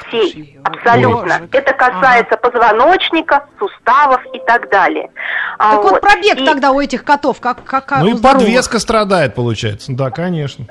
Всей, 0.08 0.58
абсолютно. 0.64 1.40
Боже. 1.40 1.50
Это 1.52 1.74
касается 1.74 2.36
ага. 2.36 2.50
позвоночника, 2.50 3.46
суставов 3.60 4.22
и 4.34 4.40
так 4.40 4.70
далее. 4.70 5.10
А 5.58 5.72
так 5.72 5.84
вот, 5.84 5.92
вот 5.92 6.02
пробег 6.02 6.38
и... 6.38 6.46
тогда 6.46 6.72
у 6.72 6.80
этих 6.80 7.04
котов, 7.04 7.42
как, 7.42 7.64
как 7.66 7.92
Ну 8.00 8.18
и 8.18 8.22
подвеска 8.22 8.80
страдает, 8.80 9.36
получается. 9.36 9.92
Да, 9.92 10.12
конечно. 10.12 10.66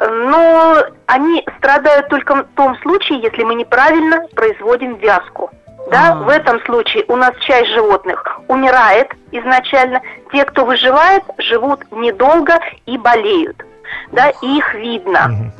Но 0.00 0.82
они 1.06 1.44
страдают 1.58 2.08
только 2.08 2.34
в 2.34 2.46
том 2.56 2.76
случае, 2.82 3.20
если 3.20 3.44
мы 3.44 3.54
неправильно 3.54 4.26
производим 4.34 4.96
вязку. 4.96 5.50
Да, 5.90 6.12
А-а-а. 6.12 6.14
в 6.22 6.28
этом 6.28 6.60
случае 6.62 7.04
у 7.08 7.16
нас 7.16 7.34
часть 7.40 7.70
животных 7.70 8.40
умирает 8.48 9.08
изначально. 9.30 10.00
Те, 10.32 10.44
кто 10.44 10.64
выживает, 10.64 11.22
живут 11.38 11.80
недолго 11.90 12.58
и 12.86 12.96
болеют. 12.96 13.62
Да, 14.12 14.30
и 14.42 14.58
их 14.58 14.74
видно. 14.74 15.52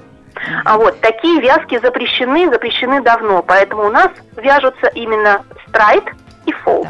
А 0.64 0.78
вот 0.78 1.00
такие 1.00 1.40
вязки 1.40 1.78
запрещены, 1.78 2.50
запрещены 2.50 3.02
давно, 3.02 3.42
поэтому 3.42 3.86
у 3.86 3.90
нас 3.90 4.10
вяжутся 4.36 4.86
именно 4.88 5.44
страйт 5.68 6.04
и 6.46 6.52
фолк. 6.52 6.88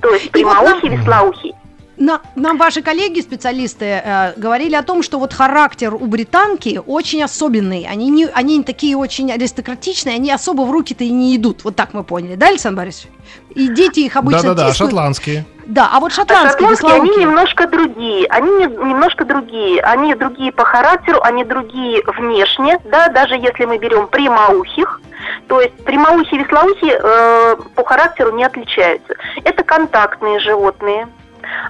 То 0.00 0.12
есть 0.12 0.30
прямоухий, 0.30 0.90
вот 0.90 0.98
веслоухий. 0.98 1.54
На, 1.96 2.20
нам 2.34 2.58
ваши 2.58 2.82
коллеги, 2.82 3.20
специалисты, 3.20 3.84
э, 3.84 4.32
говорили 4.36 4.74
о 4.74 4.82
том, 4.82 5.02
что 5.02 5.18
вот 5.18 5.32
характер 5.32 5.94
у 5.94 6.06
британки 6.06 6.80
очень 6.84 7.22
особенный. 7.22 7.86
Они 7.88 8.10
не, 8.10 8.26
они 8.26 8.62
такие 8.64 8.96
очень 8.96 9.30
аристократичные, 9.30 10.16
они 10.16 10.32
особо 10.32 10.62
в 10.62 10.70
руки-то 10.72 11.04
и 11.04 11.10
не 11.10 11.36
идут. 11.36 11.62
Вот 11.62 11.76
так 11.76 11.94
мы 11.94 12.02
поняли, 12.02 12.34
да, 12.34 12.48
Александр 12.48 12.78
Борисович? 12.78 13.12
И 13.54 13.68
дети 13.68 14.00
их 14.00 14.16
обычно 14.16 14.42
Да-да-да, 14.42 14.74
шотландские. 14.74 15.44
Да, 15.66 15.88
а 15.92 16.00
вот 16.00 16.12
шотландские, 16.12 16.68
а 16.68 16.76
шотландские 16.76 16.94
они 16.94 17.24
немножко 17.24 17.68
другие. 17.68 18.26
Они 18.26 18.50
немножко 18.66 19.24
другие. 19.24 19.80
Они 19.80 20.14
другие 20.14 20.52
по 20.52 20.64
характеру, 20.64 21.20
они 21.22 21.44
другие 21.44 22.02
внешне, 22.18 22.80
да, 22.84 23.08
даже 23.08 23.34
если 23.34 23.64
мы 23.64 23.78
берем 23.78 24.08
прямоухих, 24.08 25.00
то 25.46 25.60
есть 25.60 25.74
прямоухие 25.84 26.40
и 26.40 26.44
веслоухие 26.44 27.00
э, 27.00 27.56
по 27.74 27.84
характеру 27.84 28.32
не 28.32 28.44
отличаются. 28.44 29.14
Это 29.44 29.62
контактные 29.62 30.40
животные 30.40 31.08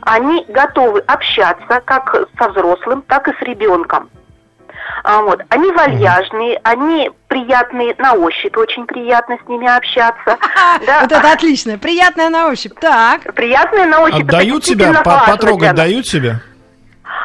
они 0.03 0.45
готовы 0.49 1.01
общаться 1.01 1.81
как 1.85 2.15
со 2.39 2.49
взрослым, 2.49 3.03
так 3.03 3.29
и 3.29 3.33
с 3.33 3.43
ребенком. 3.43 4.09
А, 5.03 5.23
вот. 5.23 5.41
Они 5.49 5.71
вальяжные, 5.71 6.61
они 6.63 7.11
приятные 7.29 7.95
на 7.99 8.15
ощупь, 8.15 8.57
очень 8.57 8.87
приятно 8.87 9.39
с 9.45 9.49
ними 9.49 9.69
общаться. 9.69 10.39
Да. 10.87 11.03
Вот 11.03 11.13
это 11.13 11.33
отлично, 11.33 11.79
приятная 11.79 12.31
на 12.31 12.49
ощупь. 12.49 12.73
Так. 12.81 13.35
Приятная 13.35 13.87
на 13.87 14.01
ощупь. 14.01 14.23
Отдают 14.23 14.65
себя, 14.65 15.03
потрогать 15.03 15.75
дают 15.75 16.07
себя? 16.07 16.41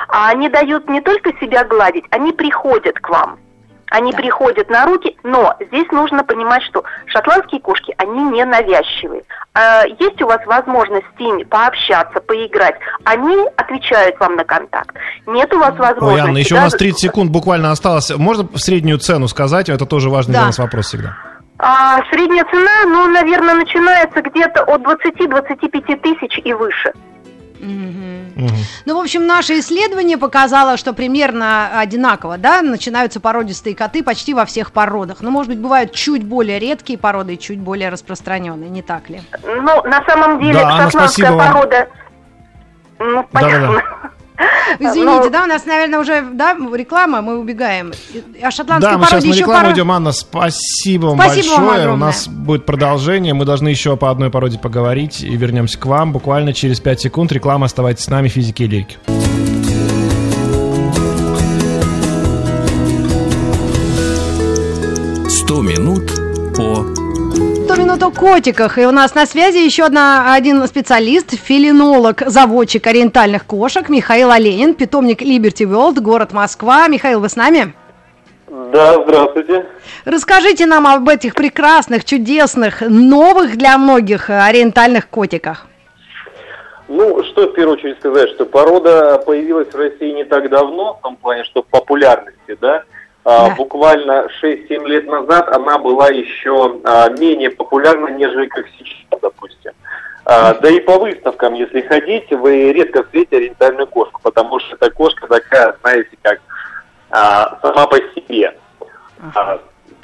А 0.08 0.30
они 0.30 0.50
дают 0.50 0.90
не 0.90 1.02
только 1.02 1.32
себя 1.40 1.64
гладить, 1.64 2.06
они 2.12 2.32
приходят 2.32 3.00
к 3.00 3.10
вам. 3.10 3.40
Они 3.90 4.12
да. 4.12 4.18
приходят 4.18 4.70
на 4.70 4.86
руки, 4.86 5.18
но 5.24 5.56
здесь 5.60 5.88
нужно 5.92 6.24
понимать, 6.24 6.64
что 6.64 6.84
шотландские 7.08 7.62
кошки, 7.62 7.94
они 7.98 8.24
не 8.24 8.46
навязчивые. 8.46 9.24
А 9.54 9.86
есть 9.86 10.22
у 10.22 10.28
вас 10.28 10.46
возможность 10.46 11.06
с 11.16 11.20
ними 11.20 11.44
пообщаться, 11.44 12.20
поиграть, 12.22 12.76
они 13.04 13.36
отвечают 13.58 14.20
вам 14.20 14.36
на 14.36 14.44
контакт. 14.44 14.96
Нет 15.26 15.54
у 15.54 15.60
вас 15.60 15.76
возможности... 15.78 16.22
Ой, 16.22 16.22
Анна, 16.22 16.38
еще 16.38 16.56
да, 16.56 16.62
у 16.62 16.64
нас 16.66 16.74
30 16.74 17.00
секунд 17.00 17.32
буквально 17.32 17.72
осталось. 17.72 18.12
Можно 18.16 18.48
среднюю 18.56 19.00
цену 19.00 19.28
сказать? 19.28 19.70
Это 19.70 19.86
тоже 19.86 20.10
важный 20.10 20.34
да. 20.34 20.40
для 20.40 20.48
нас 20.48 20.60
вопрос 20.60 20.88
всегда. 20.88 21.16
А, 21.58 22.00
средняя 22.10 22.46
цена, 22.46 22.86
ну, 22.86 23.08
наверное, 23.08 23.56
начинается 23.56 24.22
где-то 24.22 24.64
от 24.64 24.82
20-25 24.82 26.00
тысяч 26.00 26.40
и 26.44 26.54
выше. 26.54 26.94
Угу. 27.60 28.46
Угу. 28.46 28.56
Ну, 28.86 28.98
в 28.98 29.02
общем, 29.02 29.28
наше 29.28 29.60
исследование 29.60 30.18
показало, 30.18 30.78
что 30.78 30.94
примерно 30.94 31.80
одинаково, 31.80 32.38
да, 32.38 32.62
начинаются 32.62 33.20
породистые 33.20 33.76
коты 33.76 34.04
почти 34.04 34.34
во 34.34 34.46
всех 34.46 34.72
породах. 34.72 35.22
Но, 35.22 35.30
может 35.32 35.50
быть, 35.50 35.60
бывают 35.60 35.94
чуть 35.94 36.24
более 36.24 36.60
редкие 36.60 36.98
породы 36.98 37.36
и 37.36 37.40
чуть 37.40 37.60
более 37.60 37.90
распространенные, 37.90 38.70
не 38.70 38.82
так 38.82 39.10
ли? 39.10 39.22
Ну, 39.44 39.84
на 39.84 40.04
самом 40.06 40.40
деле, 40.40 40.54
да, 40.54 40.84
шотландская 40.84 41.38
порода... 41.38 41.88
Ну, 43.00 43.26
понятно. 43.32 43.68
Да, 43.68 43.74
да, 43.74 44.00
да. 44.04 44.10
Извините, 44.80 45.26
Но... 45.26 45.30
да, 45.30 45.44
у 45.44 45.48
нас, 45.48 45.66
наверное, 45.66 46.00
уже 46.00 46.22
да, 46.34 46.56
реклама, 46.74 47.22
мы 47.22 47.40
убегаем. 47.40 47.92
А 48.42 48.52
шотландской 48.52 48.94
да, 48.94 48.98
мы 48.98 49.06
сейчас 49.06 49.24
на 49.24 49.34
рекламу 49.34 49.62
пара... 49.62 49.74
идем, 49.74 49.92
Анна, 49.92 50.12
спасибо 50.12 51.08
вам 51.08 51.20
спасибо 51.20 51.58
большое. 51.58 51.88
Вам 51.88 51.96
у 51.96 51.98
нас 51.98 52.28
будет 52.28 52.66
продолжение, 52.66 53.34
мы 53.34 53.46
должны 53.46 53.70
еще 53.70 53.98
по 53.98 54.12
одной 54.12 54.30
породе 54.30 54.58
поговорить 54.58 55.22
и 55.22 55.36
вернемся 55.36 55.78
к 55.80 55.86
вам 55.86 56.14
буквально 56.14 56.54
через 56.54 56.80
5 56.80 57.02
секунд. 57.02 57.32
Реклама, 57.32 57.66
оставайтесь 57.66 58.06
с 58.06 58.10
нами, 58.10 58.28
физики 58.28 58.64
и 58.64 58.68
лирики. 58.68 58.98
Сто 65.30 65.62
минут 65.62 66.12
по 66.56 66.99
100 67.80 67.86
минут 67.86 68.04
о 68.04 68.12
котиках. 68.12 68.78
И 68.78 68.86
у 68.86 68.92
нас 68.92 69.16
на 69.16 69.26
связи 69.26 69.60
еще 69.60 69.86
одна, 69.86 70.34
один 70.34 70.68
специалист, 70.68 71.32
филинолог, 71.32 72.24
заводчик 72.26 72.86
ориентальных 72.88 73.46
кошек 73.46 73.88
Михаил 73.88 74.32
Оленин, 74.32 74.74
питомник 74.74 75.22
Liberty 75.22 75.66
World, 75.66 76.02
город 76.02 76.34
Москва. 76.34 76.90
Михаил, 76.90 77.22
вы 77.22 77.30
с 77.30 77.38
нами? 77.38 77.74
Да, 78.50 79.02
здравствуйте. 79.02 79.66
Расскажите 80.04 80.66
нам 80.66 80.88
об 80.88 81.08
этих 81.08 81.34
прекрасных, 81.36 82.04
чудесных, 82.04 82.82
новых 82.82 83.58
для 83.58 83.78
многих 83.78 84.30
ориентальных 84.30 85.08
котиках. 85.08 85.66
Ну, 86.90 87.24
что 87.24 87.48
в 87.48 87.54
первую 87.54 87.78
очередь 87.78 87.98
сказать, 88.00 88.30
что 88.32 88.46
порода 88.46 89.20
появилась 89.20 89.70
в 89.70 89.76
России 89.78 90.12
не 90.12 90.26
так 90.26 90.50
давно, 90.50 90.96
в 90.96 91.02
том 91.02 91.16
плане, 91.16 91.46
что 91.46 91.64
в 91.64 91.68
популярности, 91.68 92.58
да, 92.60 92.84
да. 93.26 93.56
Буквально 93.56 94.28
6-7 94.42 94.88
лет 94.88 95.06
назад 95.06 95.50
она 95.56 95.78
была 95.78 96.10
еще 96.10 96.80
а, 96.84 97.10
менее 97.10 97.50
популярна, 97.52 98.08
нежели 98.10 98.48
как 98.48 98.66
сейчас, 98.78 99.20
допустим. 99.22 99.72
А, 100.26 100.54
да 100.54 100.70
и 100.70 100.80
по 100.80 100.98
выставкам, 100.98 101.54
если 101.54 101.82
ходить, 101.82 102.30
вы 102.32 102.72
редко 102.72 103.04
встретите 103.04 103.38
ориентальную 103.38 103.88
кошку, 103.88 104.22
потому 104.24 104.60
что 104.60 104.76
эта 104.76 104.90
кошка 104.92 105.28
такая, 105.28 105.76
знаете, 105.82 106.18
как 106.22 106.40
сама 107.10 107.88
по 107.88 107.98
себе. 108.16 108.54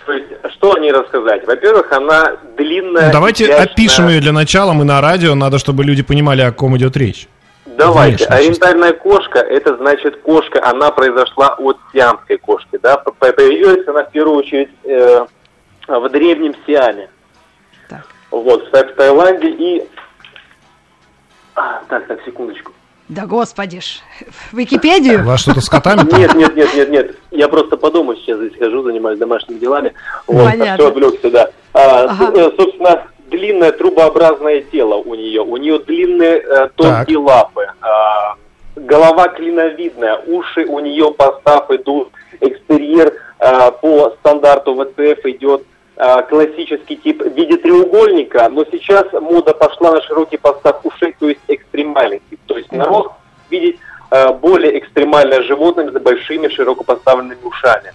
То 0.06 0.14
есть, 0.14 0.28
что 0.56 0.74
о 0.74 0.80
ней 0.80 0.92
рассказать? 0.92 1.46
Во-первых, 1.48 1.92
она 1.92 2.38
длинная. 2.58 3.12
Давайте 3.12 3.46
изящная... 3.46 3.66
опишем 3.66 4.08
ее 4.08 4.22
для 4.22 4.34
начала. 4.34 4.74
Мы 4.74 4.84
на 4.84 5.02
радио, 5.02 5.34
надо, 5.34 5.58
чтобы 5.58 5.84
люди 5.84 6.04
понимали, 6.04 6.42
о 6.42 6.52
ком 6.52 6.78
идет 6.78 6.96
речь. 6.96 7.28
Давайте. 7.78 8.26
Ориентальная 8.26 8.94
кошка, 8.94 9.40
это 9.40 9.76
значит 9.78 10.22
кошка, 10.22 10.64
она 10.64 10.92
произошла 10.92 11.56
от 11.58 11.78
сиамской 11.92 12.38
кошки, 12.38 12.80
да? 12.82 12.98
Появилась 12.98 13.88
она 13.88 14.04
в 14.04 14.12
первую 14.12 14.38
очередь 14.38 14.70
э, 14.84 15.26
в 15.88 16.10
древнем 16.10 16.56
Сиаме. 16.66 17.10
Так. 17.90 18.06
Вот, 18.32 18.68
в 18.72 18.84
Таиланде 18.96 19.50
и... 19.50 19.88
А, 21.56 21.82
так, 21.88 22.08
так, 22.08 22.20
секундочку. 22.26 22.72
Да 23.08 23.28
господи 23.28 23.82
ж, 23.82 24.02
в 24.52 24.58
Википедию? 24.58 25.22
У 25.22 25.26
вас 25.26 25.42
что-то 25.42 25.62
с 25.62 25.70
котами? 25.70 26.02
Нет, 26.18 26.34
нет, 26.34 26.56
нет, 26.56 26.74
нет, 26.74 26.90
нет. 26.90 27.16
Я 27.30 27.48
просто 27.48 27.78
по 27.78 27.92
дому 27.92 28.16
сейчас 28.16 28.40
здесь 28.40 28.58
хожу, 28.58 28.82
занимаюсь 28.82 29.20
домашними 29.20 29.60
делами. 29.60 29.94
Вот, 30.26 30.44
Понятно. 30.44 30.76
все 30.76 30.88
отвлекся, 30.88 31.30
да. 31.30 31.50
А, 31.74 32.06
ага. 32.06 32.32
Э, 32.34 32.52
собственно, 32.58 33.08
длинное 33.26 33.72
трубообразное 33.72 34.62
тело 34.62 34.96
у 34.96 35.16
нее, 35.16 35.42
у 35.42 35.58
нее 35.58 35.80
длинные 35.80 36.40
э, 36.40 36.70
тонкие 36.76 37.18
так. 37.18 37.28
лапы, 37.28 37.68
э, 37.82 38.80
голова 38.82 39.28
клиновидная, 39.30 40.22
уши 40.28 40.66
у 40.66 40.80
нее 40.80 41.12
постав 41.12 41.70
идут, 41.72 42.12
экстерьер 42.42 43.14
э, 43.40 43.72
по 43.82 44.16
стандарту 44.20 44.76
ВЦФ 44.76 45.26
идет 45.26 45.64
э, 45.98 46.22
классический 46.30 46.98
тип 46.98 47.22
в 47.24 47.34
виде 47.34 47.58
треугольника, 47.58 48.48
но 48.50 48.66
сейчас 48.66 49.12
мода 49.14 49.54
пошла 49.54 49.94
на 49.94 50.02
широкий 50.02 50.38
постав 50.38 50.86
ушей, 50.86 51.16
то 51.20 51.30
есть 51.30 51.42
экстремальный 51.48 52.22
тип, 52.30 52.40
то 52.46 52.58
есть 52.58 52.72
на 52.72 52.86
рост 52.86 53.12
видеть 53.50 53.80
э, 54.12 54.34
более 54.34 54.78
экстремальное 54.80 55.42
животное 55.44 55.90
с 55.90 55.94
большими 55.94 56.48
широко 56.50 56.84
поставленными 56.84 57.44
ушами. 57.44 57.94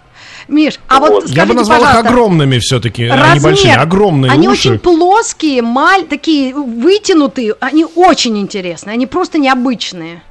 Миш, 0.50 0.80
а 0.88 0.98
вот, 0.98 1.10
вот 1.10 1.28
Я 1.28 1.46
бы 1.46 1.54
назвал 1.54 1.80
их 1.82 1.94
огромными 1.94 2.58
все-таки, 2.58 3.06
а 3.06 3.34
не 3.34 3.40
большими, 3.40 3.74
огромные 3.74 4.32
Они 4.32 4.48
уши. 4.48 4.68
очень 4.68 4.78
плоские, 4.80 5.62
маль, 5.62 6.04
такие 6.04 6.54
вытянутые, 6.54 7.54
они 7.60 7.86
очень 7.94 8.36
интересные, 8.38 8.94
они 8.94 9.06
просто 9.06 9.38
необычные. 9.38 10.22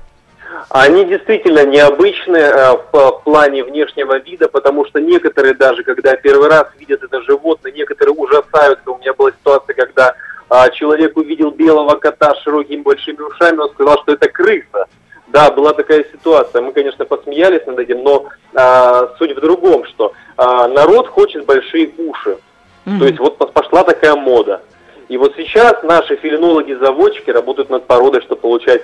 Они 0.69 1.05
действительно 1.05 1.65
необычны 1.65 2.37
э, 2.37 2.73
в 2.91 3.21
плане 3.23 3.63
внешнего 3.63 4.19
вида, 4.19 4.49
потому 4.49 4.85
что 4.85 4.99
некоторые 4.99 5.55
даже, 5.55 5.83
когда 5.83 6.15
первый 6.15 6.49
раз 6.49 6.67
видят 6.77 7.01
это 7.01 7.23
животное, 7.23 7.71
некоторые 7.71 8.13
ужасаются. 8.13 8.91
У 8.91 8.97
меня 8.99 9.13
была 9.13 9.31
ситуация, 9.31 9.73
когда 9.73 10.13
а, 10.49 10.69
человек 10.69 11.17
увидел 11.17 11.51
белого 11.51 11.95
кота 11.95 12.35
с 12.35 12.43
широкими 12.43 12.81
большими 12.81 13.21
ушами, 13.21 13.57
он 13.57 13.69
сказал, 13.71 13.99
что 14.03 14.13
это 14.13 14.27
крыса. 14.27 14.85
Да, 15.31 15.51
была 15.51 15.73
такая 15.73 16.05
ситуация. 16.11 16.61
Мы, 16.61 16.71
конечно, 16.71 17.05
посмеялись 17.05 17.65
над 17.67 17.77
этим, 17.79 18.03
но 18.03 18.25
а, 18.55 19.09
суть 19.17 19.35
в 19.35 19.39
другом, 19.39 19.85
что 19.85 20.13
а, 20.37 20.67
народ 20.67 21.07
хочет 21.07 21.45
большие 21.45 21.91
уши. 21.97 22.37
Mm-hmm. 22.85 22.99
То 22.99 23.05
есть 23.05 23.19
вот 23.19 23.37
пошла 23.37 23.83
такая 23.83 24.15
мода. 24.15 24.61
И 25.07 25.17
вот 25.17 25.33
сейчас 25.37 25.83
наши 25.83 26.15
филинологи-заводчики 26.15 27.29
работают 27.29 27.69
над 27.69 27.85
породой, 27.85 28.21
чтобы 28.21 28.41
получать 28.41 28.81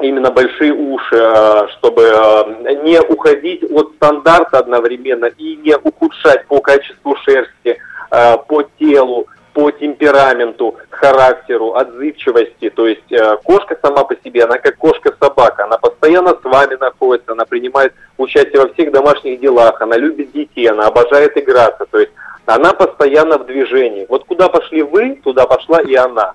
именно 0.00 0.30
большие 0.30 0.72
уши, 0.72 1.16
а, 1.16 1.68
чтобы 1.78 2.10
а, 2.14 2.44
не 2.82 3.00
уходить 3.00 3.62
от 3.70 3.92
стандарта 3.96 4.58
одновременно 4.58 5.26
и 5.26 5.56
не 5.56 5.76
ухудшать 5.76 6.46
по 6.46 6.60
качеству 6.60 7.16
шерсти, 7.24 7.78
а, 8.10 8.38
по 8.38 8.62
телу, 8.78 9.26
по 9.58 9.72
темпераменту, 9.72 10.76
характеру, 10.88 11.74
отзывчивости. 11.74 12.70
То 12.70 12.86
есть 12.86 13.12
кошка 13.42 13.76
сама 13.82 14.04
по 14.04 14.14
себе, 14.22 14.44
она 14.44 14.56
как 14.58 14.76
кошка-собака, 14.76 15.64
она 15.64 15.78
постоянно 15.78 16.28
с 16.40 16.44
вами 16.44 16.76
находится, 16.76 17.32
она 17.32 17.44
принимает 17.44 17.92
участие 18.18 18.62
во 18.62 18.72
всех 18.72 18.92
домашних 18.92 19.40
делах, 19.40 19.82
она 19.82 19.96
любит 19.96 20.30
детей, 20.30 20.66
она 20.70 20.86
обожает 20.86 21.36
играться. 21.36 21.86
То 21.90 21.98
есть 21.98 22.12
она 22.46 22.72
постоянно 22.72 23.36
в 23.36 23.46
движении. 23.46 24.06
Вот 24.08 24.26
куда 24.26 24.48
пошли 24.48 24.82
вы, 24.82 25.18
туда 25.24 25.44
пошла 25.44 25.80
и 25.80 25.92
она. 25.96 26.34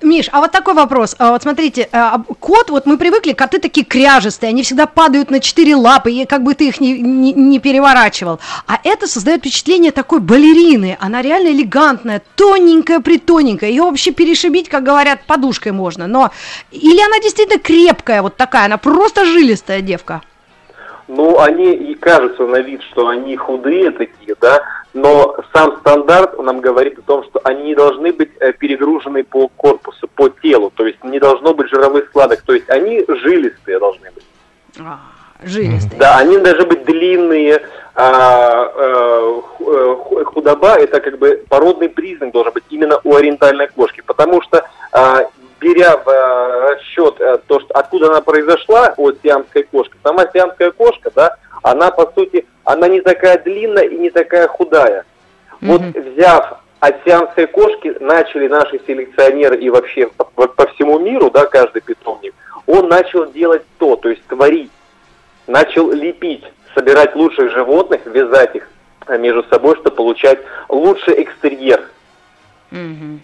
Миш, 0.00 0.28
а 0.32 0.40
вот 0.40 0.52
такой 0.52 0.74
вопрос. 0.74 1.16
А 1.18 1.32
вот 1.32 1.42
смотрите, 1.42 1.88
а, 1.92 2.22
кот, 2.40 2.70
вот 2.70 2.86
мы 2.86 2.98
привыкли, 2.98 3.32
коты 3.32 3.58
такие 3.58 3.84
кряжестые, 3.84 4.50
они 4.50 4.62
всегда 4.62 4.86
падают 4.86 5.30
на 5.30 5.40
четыре 5.40 5.74
лапы, 5.74 6.12
и 6.12 6.26
как 6.26 6.42
бы 6.42 6.54
ты 6.54 6.68
их 6.68 6.80
не, 6.80 6.98
не, 6.98 7.32
не 7.32 7.58
переворачивал. 7.58 8.40
А 8.66 8.78
это 8.84 9.06
создает 9.06 9.40
впечатление 9.40 9.92
такой 9.92 10.20
балерины. 10.20 10.96
Она 11.00 11.22
реально 11.22 11.48
элегантная, 11.48 12.22
тоненькая, 12.36 13.00
притоненькая. 13.00 13.70
Ее 13.70 13.82
вообще 13.82 14.12
перешибить, 14.12 14.68
как 14.68 14.84
говорят, 14.84 15.20
подушкой 15.26 15.72
можно. 15.72 16.06
Но 16.06 16.30
или 16.70 17.00
она 17.00 17.18
действительно 17.20 17.58
крепкая, 17.58 18.22
вот 18.22 18.36
такая, 18.36 18.66
она 18.66 18.78
просто 18.78 19.24
жилистая 19.24 19.80
девка? 19.80 20.22
Ну, 21.08 21.40
они 21.40 21.72
и 21.72 21.94
кажутся 21.94 22.46
на 22.46 22.60
вид, 22.60 22.82
что 22.82 23.08
они 23.08 23.34
худые 23.34 23.90
такие, 23.92 24.34
да, 24.40 24.60
но 24.94 25.36
сам 25.52 25.76
стандарт 25.80 26.38
нам 26.38 26.60
говорит 26.60 26.98
о 26.98 27.02
том, 27.02 27.24
что 27.24 27.40
они 27.44 27.64
не 27.64 27.74
должны 27.74 28.12
быть 28.12 28.30
э, 28.40 28.52
перегружены 28.52 29.24
по 29.24 29.48
корпусу, 29.48 30.08
по 30.08 30.28
телу, 30.28 30.70
то 30.74 30.86
есть 30.86 31.02
не 31.04 31.18
должно 31.18 31.54
быть 31.54 31.68
жировых 31.68 32.06
складок, 32.06 32.42
то 32.42 32.54
есть 32.54 32.68
они 32.70 33.04
жилистые 33.06 33.78
должны 33.78 34.10
быть. 34.10 34.24
А, 34.80 34.98
жилистые. 35.42 35.98
Да, 35.98 36.18
они 36.18 36.38
должны 36.38 36.66
быть 36.66 36.84
длинные, 36.84 37.62
а, 37.94 38.72
а, 38.76 39.42
худоба 40.26 40.78
это 40.78 41.00
как 41.00 41.18
бы 41.18 41.44
породный 41.48 41.88
признак 41.88 42.32
должен 42.32 42.52
быть 42.52 42.64
именно 42.70 43.00
у 43.04 43.14
ориентальной 43.14 43.68
кошки, 43.68 44.02
потому 44.06 44.40
что 44.42 44.64
а, 44.92 45.22
беря 45.60 45.96
в 45.96 46.06
расчет 46.70 47.16
то, 47.46 47.60
что, 47.60 47.74
откуда 47.74 48.08
она 48.08 48.20
произошла 48.20 48.94
от 48.96 49.18
сиамской 49.22 49.64
кошки, 49.64 49.94
сама 50.02 50.26
сиамская 50.32 50.70
кошка, 50.70 51.10
да, 51.14 51.36
она 51.62 51.90
по 51.90 52.10
сути, 52.12 52.46
она 52.68 52.86
не 52.86 53.00
такая 53.00 53.38
длинная 53.38 53.84
и 53.84 53.96
не 53.96 54.10
такая 54.10 54.46
худая. 54.46 55.06
Mm-hmm. 55.60 55.66
Вот 55.66 55.80
взяв 55.80 56.60
от 56.80 56.96
сиамской 57.02 57.46
кошки, 57.46 57.96
начали 57.98 58.46
наши 58.46 58.78
селекционеры 58.86 59.58
и 59.58 59.70
вообще 59.70 60.08
по, 60.08 60.24
по 60.24 60.66
всему 60.66 60.98
миру, 60.98 61.30
да, 61.30 61.46
каждый 61.46 61.80
питомник, 61.80 62.34
он 62.66 62.88
начал 62.88 63.32
делать 63.32 63.62
то, 63.78 63.96
то 63.96 64.10
есть 64.10 64.22
творить, 64.26 64.70
начал 65.46 65.90
лепить, 65.90 66.44
собирать 66.74 67.16
лучших 67.16 67.52
животных, 67.52 68.02
вязать 68.04 68.54
их 68.54 68.68
между 69.18 69.42
собой, 69.44 69.74
чтобы 69.76 69.96
получать 69.96 70.38
лучший 70.68 71.22
экстерьер. 71.22 71.88
Mm-hmm. 72.70 73.20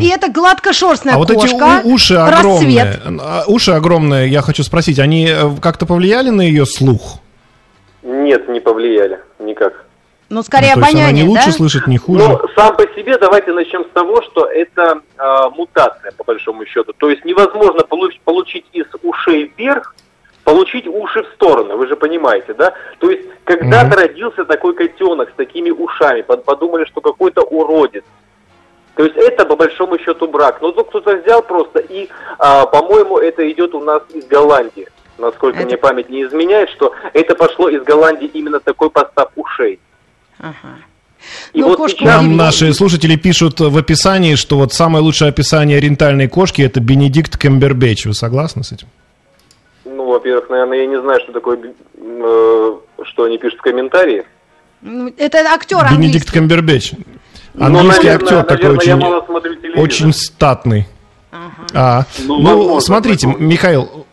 И 0.00 0.08
это 0.08 0.28
гладкошерстная 0.28 1.14
а 1.14 1.18
кошка. 1.18 1.34
вот 1.34 1.44
эти 1.44 1.86
уши 1.86 2.14
огромные, 2.14 2.82
расцвет. 2.82 3.44
Уши 3.46 3.70
огромные, 3.70 4.28
я 4.28 4.42
хочу 4.42 4.64
спросить, 4.64 4.98
они 4.98 5.28
э, 5.28 5.50
как-то 5.62 5.86
повлияли 5.86 6.30
на 6.30 6.42
ее 6.42 6.66
слух? 6.66 7.20
Нет, 8.02 8.48
не 8.48 8.60
повлияли, 8.60 9.20
никак. 9.38 9.84
Ну, 10.30 10.42
скорее 10.42 10.74
ну, 10.76 10.82
обоняние, 10.82 11.04
она 11.04 11.12
не 11.12 11.24
лучше 11.24 11.46
да? 11.46 11.52
слышит, 11.52 11.86
не 11.86 11.96
хуже. 11.96 12.28
Ну, 12.28 12.40
сам 12.54 12.76
по 12.76 12.82
себе 12.94 13.16
давайте 13.16 13.52
начнем 13.52 13.84
с 13.84 13.88
того, 13.94 14.20
что 14.22 14.44
это 14.44 15.00
э, 15.16 15.48
мутация, 15.56 16.12
по 16.12 16.24
большому 16.24 16.66
счету. 16.66 16.92
То 16.92 17.08
есть 17.08 17.24
невозможно 17.24 17.80
получ- 17.80 18.20
получить 18.24 18.66
из 18.72 18.86
ушей 19.02 19.52
вверх, 19.56 19.94
получить 20.44 20.86
уши 20.86 21.22
в 21.22 21.34
стороны, 21.34 21.76
вы 21.76 21.86
же 21.86 21.96
понимаете, 21.96 22.52
да? 22.52 22.74
То 22.98 23.10
есть 23.10 23.26
когда-то 23.44 23.96
mm-hmm. 23.96 24.00
родился 24.00 24.44
такой 24.44 24.74
котенок 24.74 25.30
с 25.30 25.34
такими 25.34 25.70
ушами, 25.70 26.20
подумали, 26.22 26.84
что 26.84 27.00
какой-то 27.00 27.42
уродец. 27.42 28.04
То 28.94 29.04
есть 29.04 29.16
это 29.16 29.46
по 29.46 29.56
большому 29.56 29.98
счету 29.98 30.26
брак. 30.26 30.60
Но 30.60 30.72
тут 30.72 30.88
кто-то 30.88 31.16
взял 31.16 31.40
просто 31.40 31.78
и, 31.78 32.08
а, 32.38 32.66
по-моему, 32.66 33.18
это 33.18 33.48
идет 33.48 33.74
у 33.74 33.80
нас 33.80 34.02
из 34.12 34.26
Голландии. 34.26 34.88
Насколько 35.18 35.58
это... 35.58 35.66
мне 35.66 35.76
память 35.76 36.08
не 36.08 36.24
изменяет, 36.24 36.70
что 36.70 36.94
это 37.12 37.34
пошло 37.34 37.68
из 37.68 37.82
Голландии 37.82 38.30
именно 38.32 38.60
такой 38.60 38.90
постав 38.90 39.30
ушей. 39.36 39.80
Ага. 40.38 40.76
И 41.52 41.60
ну, 41.60 41.76
вот 41.76 41.90
сейчас... 41.90 42.06
Нам 42.06 42.36
наши 42.36 42.72
слушатели 42.72 43.16
пишут 43.16 43.60
в 43.60 43.76
описании, 43.76 44.36
что 44.36 44.56
вот 44.56 44.72
самое 44.72 45.02
лучшее 45.02 45.30
описание 45.30 45.78
ориентальной 45.78 46.28
кошки 46.28 46.62
это 46.62 46.80
Бенедикт 46.80 47.36
Кембербэтч. 47.36 48.06
Вы 48.06 48.14
согласны 48.14 48.62
с 48.62 48.72
этим? 48.72 48.86
Ну, 49.84 50.06
во-первых, 50.06 50.48
наверное, 50.48 50.78
я 50.78 50.86
не 50.86 51.00
знаю, 51.00 51.20
что 51.20 51.32
такое, 51.32 51.58
э, 51.96 52.72
что 53.02 53.24
они 53.24 53.38
пишут 53.38 53.58
в 53.58 53.62
комментарии. 53.62 54.24
Ну, 54.80 55.12
это 55.16 55.38
актер 55.38 55.78
английский. 55.78 56.02
Бенедикт 56.02 56.30
Камбербэтч. 56.30 56.92
Ну, 57.54 57.64
Английский 57.64 58.08
ну, 58.08 58.14
актер 58.14 58.36
наверное, 58.36 58.44
такой 58.44 58.76
очень, 58.76 59.74
очень 59.74 60.12
статный. 60.12 60.86
Ага. 61.32 61.52
А, 61.74 62.04
ну, 62.24 62.38
ну 62.40 62.80
смотрите, 62.80 63.26
Михаил, 63.26 64.06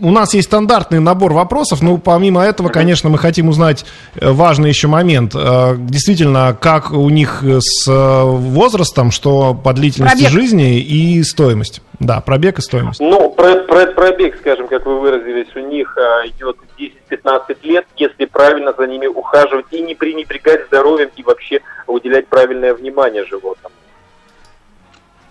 у 0.00 0.10
нас 0.10 0.34
есть 0.34 0.48
стандартный 0.48 1.00
набор 1.00 1.32
вопросов, 1.32 1.80
но 1.80 1.96
помимо 1.96 2.42
этого, 2.42 2.68
конечно, 2.68 3.08
мы 3.08 3.18
хотим 3.18 3.48
узнать 3.48 3.86
э, 4.14 4.30
важный 4.30 4.68
еще 4.68 4.88
момент. 4.88 5.32
Э, 5.34 5.74
действительно, 5.78 6.56
как 6.60 6.92
у 6.92 7.08
них 7.08 7.42
с 7.42 7.88
э, 7.88 8.22
возрастом, 8.22 9.10
что 9.10 9.54
по 9.54 9.72
длительности 9.72 10.24
пробег. 10.24 10.30
жизни 10.30 10.80
и 10.80 11.22
стоимость. 11.22 11.80
Да, 11.98 12.20
пробег 12.20 12.58
и 12.58 12.62
стоимость. 12.62 13.00
Ну, 13.00 13.30
про, 13.30 13.56
про, 13.56 13.86
пробег, 13.86 14.36
скажем, 14.38 14.68
как 14.68 14.84
вы 14.86 15.00
выразились, 15.00 15.48
у 15.54 15.60
них 15.60 15.96
идет 16.26 16.56
10-15 16.78 17.56
лет, 17.62 17.86
если 17.96 18.24
правильно 18.24 18.74
за 18.76 18.86
ними 18.86 19.06
ухаживать 19.06 19.66
и 19.70 19.80
не 19.80 19.94
пренебрегать 19.94 20.66
здоровьем 20.66 21.10
и 21.16 21.22
вообще 21.22 21.60
уделять 21.86 22.26
правильное 22.28 22.74
внимание 22.74 23.24
животным. 23.26 23.72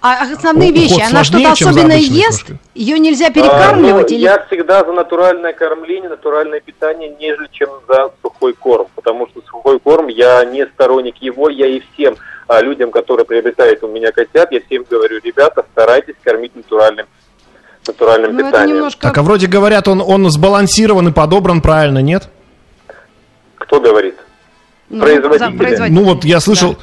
А 0.02 0.24
основные 0.24 0.72
вещи, 0.72 1.02
она 1.02 1.24
что-то 1.24 1.52
особенно 1.52 1.92
ест? 1.92 2.44
Кошки. 2.44 2.60
Ее 2.74 3.00
нельзя 3.00 3.30
перекармливать? 3.32 4.08
А, 4.08 4.10
ну, 4.10 4.16
или... 4.16 4.24
Я 4.24 4.46
всегда 4.46 4.86
за 4.86 4.94
натуральное 4.94 5.52
кормление, 5.52 6.10
натуральное 6.10 6.62
питание, 6.62 7.14
нежели 7.20 7.50
чем 7.52 7.70
за 7.88 8.12
сухой 8.22 8.54
корм. 8.54 8.88
Потому 8.96 9.28
что 9.28 9.42
сухой 9.42 9.80
корм, 9.80 10.08
я 10.08 10.46
не 10.46 10.66
сторонник 10.68 11.18
его, 11.18 11.50
я 11.50 11.68
и 11.68 11.82
всем 11.94 12.16
а, 12.48 12.62
людям, 12.62 12.92
которые 12.92 13.26
приобретают 13.26 13.84
у 13.84 13.90
меня 13.90 14.12
котят, 14.14 14.52
я 14.52 14.62
всем 14.62 14.86
говорю, 14.90 15.20
ребята, 15.22 15.66
старайтесь 15.74 16.16
кормить 16.24 16.56
натуральным 16.56 17.06
натуральным 17.88 18.36
ну, 18.36 18.46
питанием. 18.46 18.78
Немножко... 18.78 19.02
Так, 19.02 19.18
а 19.18 19.24
вроде 19.24 19.48
говорят, 19.48 19.88
он, 19.88 20.02
он 20.02 20.30
сбалансирован 20.30 21.10
и 21.10 21.12
подобран 21.12 21.62
правильно, 21.62 22.00
нет? 22.00 22.30
Кто 23.56 23.80
говорит? 23.80 24.16
Ну, 24.90 25.02
производители. 25.02 25.90
Ну 25.90 26.04
вот 26.04 26.24
я 26.26 26.40
слышал, 26.40 26.74
да. 26.74 26.80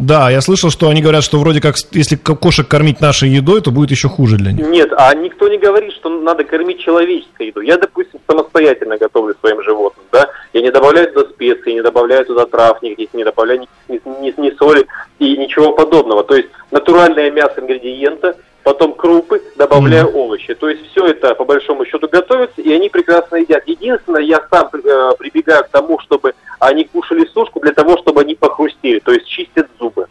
Да, 0.00 0.30
я 0.30 0.40
слышал, 0.40 0.70
что 0.70 0.88
они 0.88 1.02
говорят, 1.02 1.22
что 1.22 1.38
вроде 1.38 1.60
как, 1.60 1.76
если 1.92 2.16
кошек 2.16 2.66
кормить 2.66 3.00
нашей 3.00 3.28
едой, 3.28 3.60
то 3.60 3.70
будет 3.70 3.90
еще 3.90 4.08
хуже 4.08 4.36
для 4.36 4.52
них. 4.52 4.66
Нет, 4.66 4.92
а 4.96 5.14
никто 5.14 5.46
не 5.48 5.58
говорит, 5.58 5.92
что 5.92 6.08
надо 6.08 6.42
кормить 6.44 6.80
человеческой 6.80 7.48
едой. 7.48 7.66
Я, 7.66 7.76
допустим, 7.76 8.18
самостоятельно 8.26 8.96
готовлю 8.96 9.34
своим 9.40 9.62
животным, 9.62 10.06
да. 10.10 10.28
Я 10.54 10.62
не 10.62 10.70
добавляю 10.70 11.12
туда 11.12 11.28
специи, 11.28 11.72
не 11.72 11.82
добавляю 11.82 12.24
туда 12.24 12.46
трав 12.46 12.82
никаких, 12.82 13.12
не 13.12 13.24
добавляю 13.24 13.60
ни, 13.60 13.68
ни, 13.88 14.00
ни, 14.22 14.40
ни 14.40 14.50
соли 14.56 14.86
и 15.18 15.36
ничего 15.36 15.72
подобного. 15.72 16.24
То 16.24 16.34
есть 16.34 16.48
натуральное 16.70 17.30
мясо 17.30 17.60
ингредиента– 17.60 18.36
потом 18.62 18.94
крупы, 18.94 19.42
добавляю 19.56 20.08
mm. 20.08 20.12
овощи. 20.14 20.54
То 20.54 20.68
есть 20.68 20.90
все 20.90 21.06
это 21.06 21.34
по 21.34 21.44
большому 21.44 21.84
счету 21.84 22.08
готовится, 22.08 22.60
и 22.60 22.72
они 22.72 22.88
прекрасно 22.88 23.36
едят. 23.36 23.62
Единственное, 23.66 24.22
я 24.22 24.40
сам 24.50 24.68
э, 24.72 25.12
прибегаю 25.18 25.64
к 25.64 25.68
тому, 25.68 25.98
чтобы 26.00 26.34
они 26.58 26.84
кушали 26.84 27.26
сушку 27.32 27.60
для 27.60 27.72
того, 27.72 27.96
чтобы 27.98 28.20
они 28.20 28.34
похрустели, 28.34 28.98
то 29.00 29.12
есть 29.12 29.26
чистят 29.26 29.68
зубы. 29.78 30.06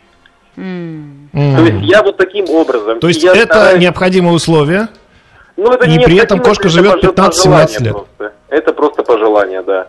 Mm. 0.57 1.29
То 1.33 1.63
есть 1.63 1.83
я 1.83 2.03
вот 2.03 2.17
таким 2.17 2.49
образом. 2.49 2.99
То 2.99 3.07
есть 3.07 3.23
это 3.23 3.45
стараюсь... 3.45 3.81
необходимое 3.81 4.33
условие? 4.33 4.89
Ну, 5.55 5.71
это 5.71 5.85
и 5.85 5.89
не 5.89 5.99
при 5.99 6.17
этом 6.17 6.39
кошка 6.39 6.69
живет 6.69 7.03
15-17 7.03 7.83
лет. 7.83 7.93
Просто. 7.93 8.33
Это 8.47 8.73
просто 8.73 9.03
пожелание, 9.03 9.61
да. 9.61 9.87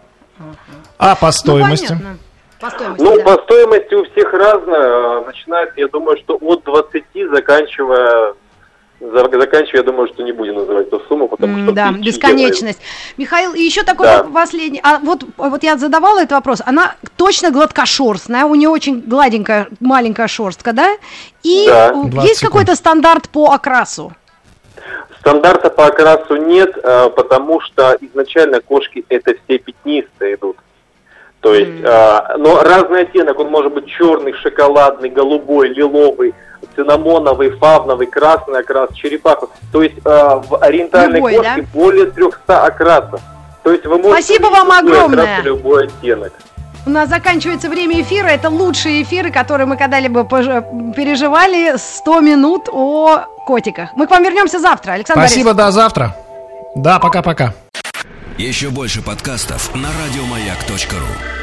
А 0.98 1.14
по 1.14 1.30
стоимости? 1.30 1.92
Ну, 1.92 2.16
по 2.60 2.70
стоимости, 2.70 3.02
ну, 3.02 3.16
да. 3.16 3.24
по 3.24 3.42
стоимости 3.42 3.94
у 3.94 4.04
всех 4.04 4.32
разное. 4.32 5.20
Начинается, 5.22 5.80
я 5.80 5.88
думаю, 5.88 6.18
что 6.18 6.36
от 6.40 6.64
20, 6.64 7.04
заканчивая 7.32 8.34
заканчивая, 9.00 9.80
я 9.80 9.82
думаю, 9.82 10.08
что 10.08 10.22
не 10.22 10.32
будем 10.32 10.56
называть 10.56 10.88
эту 10.88 11.00
сумму, 11.08 11.28
потому 11.28 11.58
что... 11.62 11.72
Да, 11.72 11.92
бесконечность. 11.92 12.78
Делают. 12.78 13.18
Михаил, 13.18 13.54
и 13.54 13.62
еще 13.62 13.82
такой 13.82 14.06
да. 14.06 14.24
последний. 14.24 14.80
А 14.82 14.98
вот, 14.98 15.24
вот 15.36 15.62
я 15.62 15.76
задавала 15.76 16.18
этот 16.18 16.32
вопрос. 16.32 16.60
Она 16.64 16.94
точно 17.16 17.50
гладкошерстная, 17.50 18.44
у 18.44 18.54
нее 18.54 18.68
очень 18.68 19.00
гладенькая, 19.00 19.68
маленькая 19.80 20.28
шерстка, 20.28 20.72
да? 20.72 20.90
И 21.42 21.66
да. 21.66 21.92
есть 22.22 22.40
какой-то 22.40 22.74
стандарт 22.74 23.28
по 23.28 23.52
окрасу? 23.52 24.12
Стандарта 25.20 25.70
по 25.70 25.86
окрасу 25.86 26.36
нет, 26.36 26.78
а, 26.82 27.10
потому 27.10 27.60
что 27.60 27.96
изначально 28.00 28.60
кошки 28.60 29.04
это 29.08 29.34
все 29.44 29.58
пятнистые 29.58 30.36
идут. 30.36 30.56
То 31.40 31.54
есть, 31.54 31.70
mm. 31.70 31.86
а, 31.86 32.36
но 32.38 32.62
разный 32.62 33.02
оттенок, 33.02 33.38
он 33.38 33.50
может 33.50 33.72
быть 33.72 33.86
черный, 33.86 34.32
шоколадный, 34.34 35.10
голубой, 35.10 35.68
лиловый, 35.68 36.34
цинамоновый, 36.74 37.50
фавновый, 37.50 38.06
красный 38.06 38.60
окрас, 38.60 38.90
черепаху. 38.94 39.50
То 39.72 39.82
есть 39.82 39.96
а, 40.04 40.36
в 40.36 40.56
ориентальной 40.62 41.16
Любой, 41.16 41.36
кошке 41.36 41.62
да? 41.62 41.68
более 41.72 42.06
300 42.06 42.64
окрасов. 42.64 43.20
То 43.62 43.72
есть 43.72 43.84
вы 43.86 43.98
можете 43.98 44.22
Спасибо 44.22 44.46
вам 44.46 44.72
огромное. 44.72 45.24
Окрас, 45.24 45.44
любой 45.44 45.86
оттенок. 45.86 46.32
У 46.86 46.90
нас 46.90 47.08
заканчивается 47.08 47.68
время 47.68 48.00
эфира. 48.00 48.28
Это 48.28 48.48
лучшие 48.48 49.02
эфиры, 49.02 49.30
которые 49.30 49.66
мы 49.66 49.76
когда-либо 49.76 50.24
переживали. 50.24 51.76
100 51.76 52.20
минут 52.20 52.68
о 52.72 53.26
котиках. 53.46 53.90
Мы 53.96 54.06
к 54.06 54.10
вам 54.10 54.22
вернемся 54.22 54.58
завтра, 54.58 54.92
Александр 54.92 55.20
Спасибо, 55.20 55.52
Борисович. 55.52 55.66
до 55.66 55.72
завтра. 55.72 56.16
Да, 56.74 56.98
пока-пока. 56.98 57.52
Еще 58.38 58.70
больше 58.70 59.02
подкастов 59.02 59.74
на 59.74 59.88
радиомаяк.ру 59.88 61.39